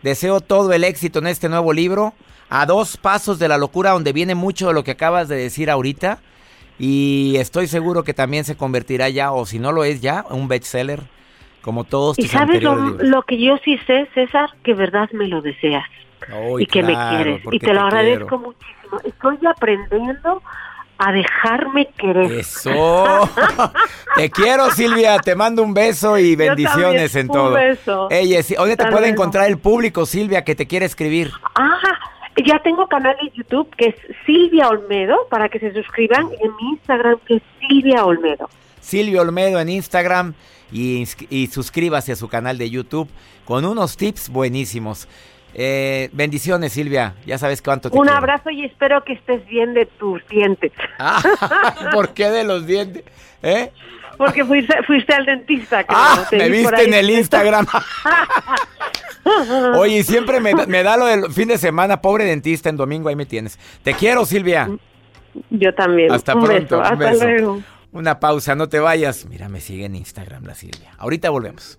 deseo 0.02 0.40
todo 0.40 0.72
el 0.72 0.84
éxito 0.84 1.18
en 1.18 1.26
este 1.26 1.48
nuevo 1.48 1.72
libro, 1.72 2.14
A 2.50 2.66
dos 2.66 2.96
pasos 2.96 3.38
de 3.38 3.48
la 3.48 3.58
locura, 3.58 3.90
donde 3.90 4.12
viene 4.12 4.34
mucho 4.34 4.68
de 4.68 4.74
lo 4.74 4.84
que 4.84 4.92
acabas 4.92 5.28
de 5.28 5.36
decir 5.36 5.70
ahorita 5.70 6.20
y 6.78 7.36
estoy 7.36 7.66
seguro 7.66 8.02
que 8.02 8.14
también 8.14 8.44
se 8.44 8.56
convertirá 8.56 9.08
ya, 9.08 9.32
o 9.32 9.46
si 9.46 9.58
no 9.58 9.72
lo 9.72 9.84
es 9.84 10.00
ya, 10.00 10.24
un 10.30 10.48
bestseller, 10.48 11.02
como 11.62 11.84
todos 11.84 12.16
tus 12.16 12.26
¿Y 12.26 12.28
sabes 12.28 12.62
lo, 12.62 13.22
que 13.22 13.38
yo 13.38 13.56
sí 13.64 13.78
sé, 13.86 14.08
César? 14.14 14.50
Que 14.62 14.74
verdad 14.74 15.08
me 15.12 15.28
lo 15.28 15.40
deseas. 15.40 15.84
y 16.58 16.66
que 16.66 16.82
me 16.82 16.94
quieres. 16.94 17.42
Y 17.50 17.58
te, 17.58 17.72
lo 17.72 17.82
agradezco 17.82 18.38
muchísimo. 18.38 19.00
Estoy 19.04 19.38
aprendiendo 19.46 20.42
a 20.98 21.12
dejarme 21.12 21.88
querer. 21.96 22.32
Eso. 22.32 23.28
te 24.16 24.30
quiero, 24.30 24.70
Silvia. 24.70 25.18
Te 25.18 25.34
mando 25.34 25.62
un 25.62 25.74
beso 25.74 26.18
y 26.18 26.36
bendiciones 26.36 27.14
en 27.16 27.28
todo. 27.28 27.48
Un 27.48 27.54
beso. 27.54 28.08
Ella, 28.10 28.40
¿dónde 28.56 28.76
te 28.76 28.86
puede 28.86 29.08
encontrar 29.08 29.48
el 29.48 29.58
público, 29.58 30.06
Silvia, 30.06 30.44
que 30.44 30.54
te 30.54 30.66
quiere 30.66 30.86
escribir? 30.86 31.32
Ah, 31.54 31.78
ya 32.44 32.58
tengo 32.60 32.86
canal 32.88 33.16
de 33.22 33.30
YouTube 33.36 33.68
que 33.76 33.86
es 33.88 33.94
Silvia 34.26 34.68
Olmedo 34.68 35.16
para 35.30 35.48
que 35.48 35.58
se 35.60 35.72
suscriban 35.72 36.28
y 36.40 36.44
en 36.46 36.56
mi 36.56 36.70
Instagram 36.72 37.18
que 37.26 37.36
es 37.36 37.42
Silvia 37.60 38.04
Olmedo. 38.04 38.48
Silvia 38.80 39.20
Olmedo 39.22 39.60
en 39.60 39.68
Instagram 39.68 40.34
y, 40.72 41.04
y 41.30 41.46
suscríbase 41.46 42.12
a 42.12 42.16
su 42.16 42.28
canal 42.28 42.58
de 42.58 42.68
YouTube 42.70 43.08
con 43.44 43.64
unos 43.64 43.96
tips 43.96 44.28
buenísimos. 44.28 45.06
Eh, 45.56 46.10
bendiciones, 46.12 46.72
Silvia. 46.72 47.14
Ya 47.26 47.38
sabes 47.38 47.62
cuánto 47.62 47.88
te 47.90 47.96
Un 47.96 48.02
quiero. 48.02 48.18
abrazo 48.18 48.50
y 48.50 48.64
espero 48.64 49.04
que 49.04 49.12
estés 49.12 49.46
bien 49.46 49.72
de 49.72 49.86
tus 49.86 50.26
dientes. 50.28 50.72
Ah, 50.98 51.22
¿Por 51.92 52.12
qué 52.12 52.28
de 52.30 52.42
los 52.44 52.66
dientes? 52.66 53.04
¿Eh? 53.42 53.70
Porque 54.18 54.44
fuiste, 54.44 54.82
fuiste 54.82 55.12
al 55.14 55.24
dentista. 55.26 55.84
creo, 55.84 55.98
Ah, 55.98 56.26
te 56.28 56.36
me 56.38 56.48
viste 56.48 56.84
en 56.84 56.94
el 56.94 57.10
Instagram. 57.10 57.66
Oye, 59.78 60.02
siempre 60.02 60.40
me, 60.40 60.54
me 60.66 60.82
da 60.82 60.96
lo 60.96 61.06
del 61.06 61.32
fin 61.32 61.48
de 61.48 61.58
semana, 61.58 62.00
pobre 62.00 62.24
dentista, 62.24 62.68
en 62.68 62.76
domingo 62.76 63.08
ahí 63.08 63.16
me 63.16 63.26
tienes. 63.26 63.58
Te 63.82 63.94
quiero, 63.94 64.24
Silvia. 64.26 64.70
Yo 65.50 65.74
también. 65.74 66.12
Hasta 66.12 66.34
un 66.34 66.44
pronto. 66.44 66.54
beso. 66.54 66.76
un 66.78 66.82
Hasta 66.84 66.94
beso. 67.10 67.24
luego. 67.24 67.62
Una 67.92 68.18
pausa, 68.20 68.54
no 68.54 68.68
te 68.68 68.80
vayas. 68.80 69.26
Mira, 69.26 69.48
me 69.48 69.60
sigue 69.60 69.84
en 69.84 69.94
Instagram 69.96 70.44
la 70.44 70.54
Silvia. 70.54 70.92
Ahorita 70.98 71.30
volvemos. 71.30 71.78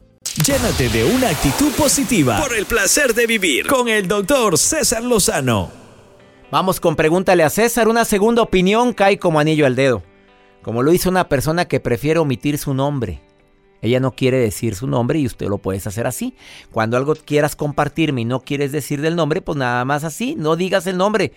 Llénate 0.37 0.87
de 0.87 1.03
una 1.03 1.29
actitud 1.29 1.73
positiva 1.73 2.39
por 2.39 2.55
el 2.55 2.65
placer 2.65 3.13
de 3.13 3.27
vivir 3.27 3.67
con 3.67 3.89
el 3.89 4.07
doctor 4.07 4.57
César 4.57 5.03
Lozano. 5.03 5.69
Vamos 6.49 6.79
con 6.79 6.95
pregúntale 6.95 7.43
a 7.43 7.49
César. 7.49 7.89
Una 7.89 8.05
segunda 8.05 8.41
opinión 8.41 8.93
cae 8.93 9.19
como 9.19 9.41
anillo 9.41 9.65
al 9.65 9.75
dedo. 9.75 10.03
Como 10.61 10.83
lo 10.83 10.93
hizo 10.93 11.09
una 11.09 11.27
persona 11.27 11.65
que 11.65 11.81
prefiere 11.81 12.17
omitir 12.17 12.57
su 12.57 12.73
nombre. 12.73 13.21
Ella 13.81 13.99
no 13.99 14.15
quiere 14.15 14.37
decir 14.37 14.73
su 14.73 14.87
nombre 14.87 15.19
y 15.19 15.25
usted 15.25 15.49
lo 15.49 15.57
puedes 15.57 15.85
hacer 15.85 16.07
así. 16.07 16.33
Cuando 16.71 16.95
algo 16.95 17.13
quieras 17.13 17.57
compartirme 17.57 18.21
y 18.21 18.25
no 18.25 18.39
quieres 18.39 18.71
decir 18.71 19.01
del 19.01 19.17
nombre, 19.17 19.41
pues 19.41 19.57
nada 19.57 19.83
más 19.83 20.05
así, 20.05 20.35
no 20.37 20.55
digas 20.55 20.87
el 20.87 20.95
nombre. 20.95 21.33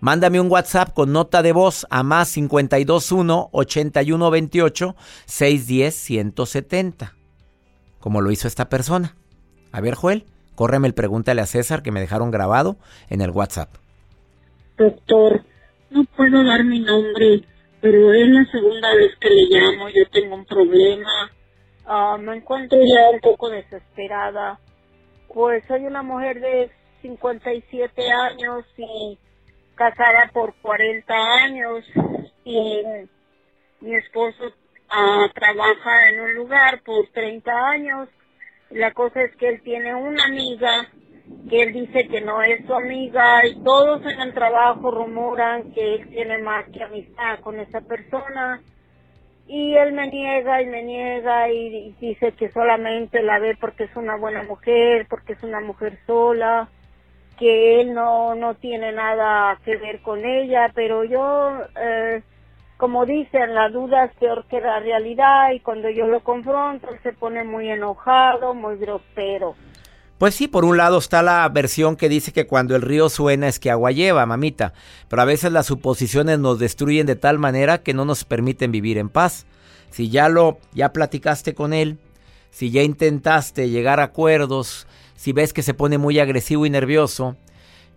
Mándame 0.00 0.40
un 0.40 0.50
WhatsApp 0.50 0.94
con 0.94 1.12
nota 1.12 1.42
de 1.42 1.52
voz 1.52 1.86
a 1.90 2.02
más 2.02 2.32
521 2.32 3.50
8128 3.52 4.96
610 5.26 5.94
170. 5.94 7.17
Como 8.00 8.20
lo 8.20 8.30
hizo 8.30 8.48
esta 8.48 8.68
persona. 8.68 9.16
A 9.72 9.80
ver, 9.80 9.94
Joel, 9.94 10.24
córreme 10.54 10.88
el 10.88 10.94
pregúntale 10.94 11.40
a 11.40 11.46
César 11.46 11.82
que 11.82 11.90
me 11.90 12.00
dejaron 12.00 12.30
grabado 12.30 12.76
en 13.10 13.20
el 13.20 13.30
WhatsApp. 13.30 13.70
Doctor, 14.76 15.44
no 15.90 16.04
puedo 16.04 16.44
dar 16.44 16.64
mi 16.64 16.80
nombre, 16.80 17.42
pero 17.80 18.12
es 18.12 18.28
la 18.28 18.44
segunda 18.46 18.94
vez 18.94 19.16
que 19.20 19.30
le 19.30 19.46
llamo. 19.46 19.88
Yo 19.88 20.08
tengo 20.10 20.34
un 20.34 20.44
problema. 20.44 21.30
Ah, 21.86 22.16
me 22.20 22.36
encuentro 22.36 22.78
ya 22.78 23.10
un 23.10 23.20
poco 23.20 23.48
desesperada. 23.48 24.60
Pues 25.32 25.64
soy 25.66 25.86
una 25.86 26.02
mujer 26.02 26.40
de 26.40 26.70
57 27.02 28.10
años 28.10 28.64
y 28.76 29.18
casada 29.74 30.30
por 30.32 30.54
40 30.60 31.14
años 31.14 31.84
y 32.44 32.82
mi 33.80 33.94
esposo 33.94 34.52
ah, 34.90 35.28
trabaja 35.34 36.08
en 36.10 36.20
un 36.20 36.34
lugar 36.34 36.82
por 36.82 37.08
30 37.08 37.50
años. 37.70 38.08
La 38.70 38.92
cosa 38.92 39.22
es 39.22 39.34
que 39.36 39.48
él 39.48 39.62
tiene 39.62 39.94
una 39.94 40.24
amiga 40.24 40.88
que 41.48 41.62
él 41.62 41.72
dice 41.72 42.08
que 42.08 42.20
no 42.20 42.42
es 42.42 42.64
su 42.66 42.74
amiga 42.74 43.46
y 43.46 43.62
todos 43.62 44.02
en 44.06 44.20
el 44.20 44.34
trabajo 44.34 44.90
rumoran 44.90 45.72
que 45.72 45.94
él 45.94 46.08
tiene 46.08 46.38
más 46.38 46.66
que 46.70 46.82
amistad 46.82 47.40
con 47.40 47.58
esa 47.58 47.80
persona 47.82 48.62
y 49.46 49.74
él 49.74 49.92
me 49.92 50.08
niega 50.08 50.60
y 50.60 50.66
me 50.66 50.82
niega 50.82 51.50
y, 51.50 51.56
y 51.56 51.92
dice 52.00 52.32
que 52.32 52.50
solamente 52.50 53.22
la 53.22 53.38
ve 53.38 53.56
porque 53.58 53.84
es 53.84 53.96
una 53.96 54.16
buena 54.16 54.42
mujer, 54.42 55.06
porque 55.08 55.32
es 55.32 55.42
una 55.42 55.60
mujer 55.60 55.98
sola, 56.06 56.68
que 57.38 57.80
él 57.80 57.94
no, 57.94 58.34
no 58.34 58.54
tiene 58.54 58.92
nada 58.92 59.58
que 59.64 59.76
ver 59.76 60.02
con 60.02 60.24
ella, 60.24 60.70
pero 60.74 61.04
yo, 61.04 61.60
eh, 61.80 62.22
como 62.78 63.04
dicen, 63.04 63.54
la 63.54 63.68
duda 63.70 64.04
es 64.04 64.14
peor 64.14 64.46
que 64.48 64.60
la 64.60 64.78
realidad 64.78 65.50
y 65.52 65.58
cuando 65.60 65.90
yo 65.90 66.06
lo 66.06 66.20
confronto 66.20 66.86
se 67.02 67.12
pone 67.12 67.42
muy 67.42 67.68
enojado, 67.68 68.54
muy 68.54 68.76
grosero. 68.76 69.56
Pues 70.16 70.36
sí, 70.36 70.46
por 70.46 70.64
un 70.64 70.76
lado 70.76 70.98
está 70.98 71.22
la 71.22 71.48
versión 71.48 71.96
que 71.96 72.08
dice 72.08 72.32
que 72.32 72.46
cuando 72.46 72.76
el 72.76 72.82
río 72.82 73.08
suena 73.08 73.48
es 73.48 73.58
que 73.58 73.72
agua 73.72 73.90
lleva, 73.90 74.26
mamita, 74.26 74.74
pero 75.08 75.22
a 75.22 75.24
veces 75.24 75.50
las 75.50 75.66
suposiciones 75.66 76.38
nos 76.38 76.60
destruyen 76.60 77.06
de 77.06 77.16
tal 77.16 77.40
manera 77.40 77.78
que 77.78 77.94
no 77.94 78.04
nos 78.04 78.24
permiten 78.24 78.70
vivir 78.70 78.96
en 78.96 79.08
paz. 79.08 79.46
Si 79.90 80.08
ya 80.08 80.28
lo 80.28 80.58
ya 80.72 80.92
platicaste 80.92 81.54
con 81.54 81.72
él, 81.72 81.98
si 82.50 82.70
ya 82.70 82.82
intentaste 82.82 83.70
llegar 83.70 83.98
a 83.98 84.04
acuerdos, 84.04 84.86
si 85.16 85.32
ves 85.32 85.52
que 85.52 85.62
se 85.62 85.74
pone 85.74 85.98
muy 85.98 86.20
agresivo 86.20 86.64
y 86.64 86.70
nervioso, 86.70 87.36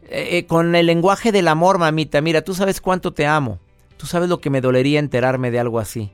eh, 0.09 0.37
eh, 0.37 0.45
con 0.47 0.73
el 0.73 0.87
lenguaje 0.87 1.31
del 1.31 1.47
amor, 1.47 1.77
mamita, 1.77 2.19
mira, 2.21 2.41
tú 2.41 2.55
sabes 2.55 2.81
cuánto 2.81 3.13
te 3.13 3.27
amo. 3.27 3.59
Tú 4.01 4.07
sabes 4.07 4.29
lo 4.29 4.41
que 4.41 4.49
me 4.49 4.61
dolería 4.61 4.97
enterarme 4.97 5.51
de 5.51 5.59
algo 5.59 5.77
así. 5.77 6.09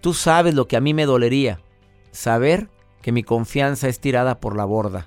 Tú 0.00 0.14
sabes 0.14 0.54
lo 0.54 0.66
que 0.68 0.78
a 0.78 0.80
mí 0.80 0.94
me 0.94 1.04
dolería. 1.04 1.60
Saber 2.10 2.70
que 3.02 3.12
mi 3.12 3.24
confianza 3.24 3.88
es 3.88 4.00
tirada 4.00 4.40
por 4.40 4.56
la 4.56 4.64
borda. 4.64 5.06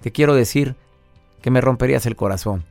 Te 0.00 0.12
quiero 0.12 0.36
decir 0.36 0.76
que 1.42 1.50
me 1.50 1.60
romperías 1.60 2.06
el 2.06 2.14
corazón. 2.14 2.64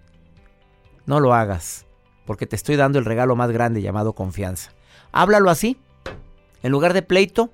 No 1.06 1.20
lo 1.20 1.34
hagas, 1.34 1.86
porque 2.26 2.48
te 2.48 2.56
estoy 2.56 2.78
dando 2.78 2.98
el 2.98 3.04
regalo 3.04 3.36
más 3.36 3.52
grande 3.52 3.82
llamado 3.82 4.14
confianza. 4.14 4.72
Háblalo 5.12 5.50
así. 5.50 5.78
En 6.64 6.72
lugar 6.72 6.94
de 6.94 7.02
pleito, 7.02 7.50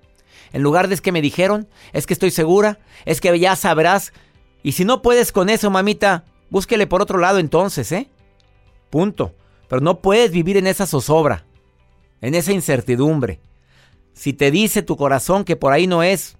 en 0.53 0.61
lugar 0.61 0.89
de 0.89 0.93
es 0.93 1.01
que 1.01 1.11
me 1.11 1.23
dijeron, 1.23 1.67
es 1.91 2.05
que 2.05 2.13
estoy 2.13 2.29
segura, 2.29 2.77
es 3.05 3.19
que 3.19 3.39
ya 3.39 3.55
sabrás. 3.55 4.13
Y 4.61 4.73
si 4.73 4.85
no 4.85 5.01
puedes 5.01 5.31
con 5.31 5.49
eso, 5.49 5.71
mamita, 5.71 6.23
búsquele 6.51 6.85
por 6.85 7.01
otro 7.01 7.17
lado 7.17 7.39
entonces, 7.39 7.91
¿eh? 7.91 8.11
Punto. 8.91 9.33
Pero 9.71 9.79
no 9.79 10.01
puedes 10.01 10.31
vivir 10.31 10.57
en 10.57 10.67
esa 10.67 10.85
zozobra, 10.85 11.45
en 12.19 12.35
esa 12.35 12.51
incertidumbre. 12.51 13.39
Si 14.11 14.33
te 14.33 14.51
dice 14.51 14.81
tu 14.81 14.97
corazón 14.97 15.45
que 15.45 15.55
por 15.55 15.71
ahí 15.71 15.87
no 15.87 16.03
es, 16.03 16.35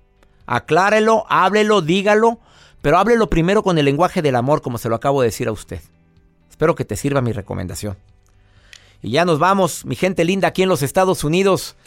aclárelo, 0.47 1.23
háblelo, 1.29 1.81
dígalo, 1.81 2.41
pero 2.81 2.97
háblelo 2.97 3.29
primero 3.29 3.63
con 3.63 3.77
el 3.77 3.85
lenguaje 3.85 4.21
del 4.21 4.35
amor, 4.35 4.61
como 4.61 4.77
se 4.77 4.89
lo 4.89 4.95
acabo 4.97 5.21
de 5.21 5.29
decir 5.29 5.47
a 5.47 5.53
usted. 5.53 5.79
Espero 6.49 6.75
que 6.75 6.83
te 6.83 6.97
sirva 6.97 7.21
mi 7.21 7.31
recomendación. 7.31 7.95
Y 9.01 9.11
ya 9.11 9.23
nos 9.23 9.39
vamos, 9.39 9.85
mi 9.85 9.95
gente 9.95 10.25
linda, 10.25 10.49
aquí 10.49 10.63
en 10.63 10.69
los 10.69 10.83
Estados 10.83 11.23
Unidos. 11.23 11.77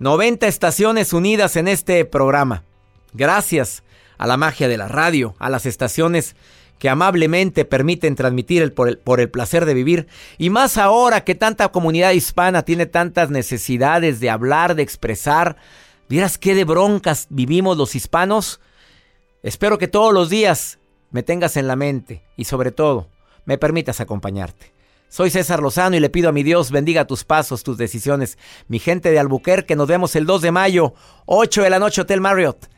90 0.00 0.48
estaciones 0.48 1.12
unidas 1.12 1.54
en 1.54 1.68
este 1.68 2.04
programa. 2.06 2.64
Gracias 3.12 3.84
a 4.16 4.26
la 4.26 4.36
magia 4.36 4.66
de 4.66 4.78
la 4.78 4.88
radio, 4.88 5.36
a 5.38 5.48
las 5.48 5.64
estaciones 5.64 6.34
que 6.78 6.88
amablemente 6.88 7.64
permiten 7.64 8.14
transmitir 8.14 8.62
el 8.62 8.72
por, 8.72 8.88
el 8.88 8.98
por 8.98 9.20
el 9.20 9.30
placer 9.30 9.64
de 9.64 9.74
vivir. 9.74 10.06
Y 10.38 10.50
más 10.50 10.76
ahora 10.78 11.24
que 11.24 11.34
tanta 11.34 11.68
comunidad 11.68 12.12
hispana 12.12 12.62
tiene 12.62 12.86
tantas 12.86 13.30
necesidades 13.30 14.20
de 14.20 14.30
hablar, 14.30 14.74
de 14.74 14.82
expresar. 14.82 15.56
¿Vieras 16.08 16.38
qué 16.38 16.54
de 16.54 16.64
broncas 16.64 17.26
vivimos 17.30 17.76
los 17.76 17.94
hispanos? 17.94 18.60
Espero 19.42 19.78
que 19.78 19.88
todos 19.88 20.12
los 20.12 20.30
días 20.30 20.78
me 21.10 21.22
tengas 21.22 21.56
en 21.56 21.66
la 21.66 21.76
mente 21.76 22.22
y 22.36 22.44
sobre 22.44 22.72
todo 22.72 23.08
me 23.44 23.58
permitas 23.58 24.00
acompañarte. 24.00 24.72
Soy 25.08 25.30
César 25.30 25.62
Lozano 25.62 25.96
y 25.96 26.00
le 26.00 26.10
pido 26.10 26.28
a 26.28 26.32
mi 26.32 26.42
Dios 26.42 26.70
bendiga 26.70 27.06
tus 27.06 27.24
pasos, 27.24 27.62
tus 27.62 27.78
decisiones. 27.78 28.36
Mi 28.68 28.78
gente 28.78 29.10
de 29.10 29.18
Albuquerque, 29.18 29.74
nos 29.74 29.88
vemos 29.88 30.14
el 30.16 30.26
2 30.26 30.42
de 30.42 30.52
mayo, 30.52 30.92
8 31.24 31.62
de 31.62 31.70
la 31.70 31.78
noche, 31.78 32.02
Hotel 32.02 32.20
Marriott. 32.20 32.68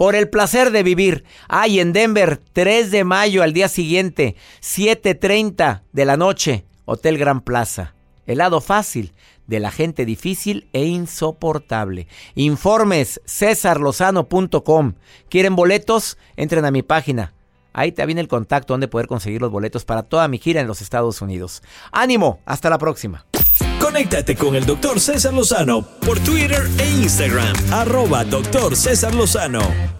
Por 0.00 0.16
el 0.16 0.30
placer 0.30 0.70
de 0.70 0.82
vivir. 0.82 1.24
Ay, 1.46 1.78
en 1.78 1.92
Denver, 1.92 2.40
3 2.54 2.90
de 2.90 3.04
mayo 3.04 3.42
al 3.42 3.52
día 3.52 3.68
siguiente, 3.68 4.34
7.30 4.62 5.82
de 5.92 6.04
la 6.06 6.16
noche, 6.16 6.64
Hotel 6.86 7.18
Gran 7.18 7.42
Plaza. 7.42 7.94
El 8.24 8.38
lado 8.38 8.62
fácil 8.62 9.12
de 9.46 9.60
la 9.60 9.70
gente 9.70 10.06
difícil 10.06 10.70
e 10.72 10.86
insoportable. 10.86 12.08
Informes 12.34 13.20
cesarlozano.com. 13.26 14.94
¿Quieren 15.28 15.54
boletos? 15.54 16.16
Entren 16.34 16.64
a 16.64 16.70
mi 16.70 16.82
página. 16.82 17.34
Ahí 17.74 17.92
te 17.92 18.06
viene 18.06 18.22
el 18.22 18.28
contacto 18.28 18.72
donde 18.72 18.88
poder 18.88 19.06
conseguir 19.06 19.42
los 19.42 19.50
boletos 19.50 19.84
para 19.84 20.04
toda 20.04 20.28
mi 20.28 20.38
gira 20.38 20.62
en 20.62 20.66
los 20.66 20.80
Estados 20.80 21.20
Unidos. 21.20 21.62
¡Ánimo! 21.92 22.40
Hasta 22.46 22.70
la 22.70 22.78
próxima. 22.78 23.26
Conéctate 23.90 24.36
con 24.36 24.54
el 24.54 24.64
doctor 24.64 25.00
César 25.00 25.34
Lozano 25.34 25.82
por 25.82 26.20
Twitter 26.20 26.62
e 26.78 26.88
Instagram. 27.02 27.52
Arroba 27.72 28.22
doctor 28.22 28.76
César 28.76 29.12
Lozano. 29.12 29.99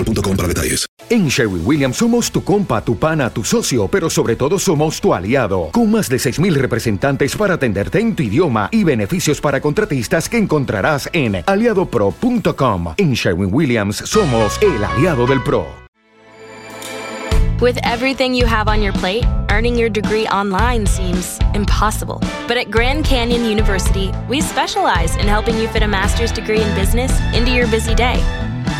boostmobile.com 0.03 0.37
para 0.37 0.47
detalles. 0.47 0.85
En 1.09 1.27
Sherwin 1.27 1.61
Williams 1.65 1.97
somos 1.97 2.31
tu 2.31 2.43
compa, 2.43 2.81
tu 2.83 2.97
pana, 2.97 3.29
tu 3.29 3.43
socio, 3.43 3.87
pero 3.87 4.09
sobre 4.09 4.35
todo 4.35 4.57
somos 4.57 5.01
tu 5.01 5.13
aliado. 5.13 5.69
Con 5.71 5.91
más 5.91 6.09
de 6.09 6.17
6.000 6.17 6.53
representantes 6.53 7.35
para 7.35 7.55
atenderte 7.55 7.99
en 7.99 8.15
tu 8.15 8.23
idioma 8.23 8.69
y 8.71 8.83
beneficios 8.83 9.41
para 9.41 9.59
contratistas 9.59 10.29
que 10.29 10.37
encontrarás 10.37 11.09
en 11.11 11.43
aliadopro.com. 11.45 12.93
En 12.97 13.13
Sherwin 13.13 13.53
Williams 13.53 13.97
somos 13.97 14.57
el 14.61 14.83
aliado 14.83 15.25
del 15.27 15.43
PRO. 15.43 15.81
With 17.61 17.77
everything 17.83 18.33
you 18.33 18.47
have 18.47 18.67
on 18.67 18.81
your 18.81 18.91
plate, 18.93 19.23
earning 19.51 19.75
your 19.75 19.87
degree 19.87 20.25
online 20.29 20.87
seems 20.87 21.37
impossible. 21.53 22.19
But 22.47 22.57
at 22.57 22.71
Grand 22.71 23.05
Canyon 23.05 23.45
University, 23.45 24.11
we 24.27 24.41
specialize 24.41 25.15
in 25.17 25.27
helping 25.27 25.57
you 25.59 25.67
fit 25.67 25.83
a 25.83 25.87
master's 25.87 26.31
degree 26.31 26.59
in 26.59 26.73
business 26.73 27.11
into 27.35 27.51
your 27.51 27.67
busy 27.67 27.93
day. 27.93 28.17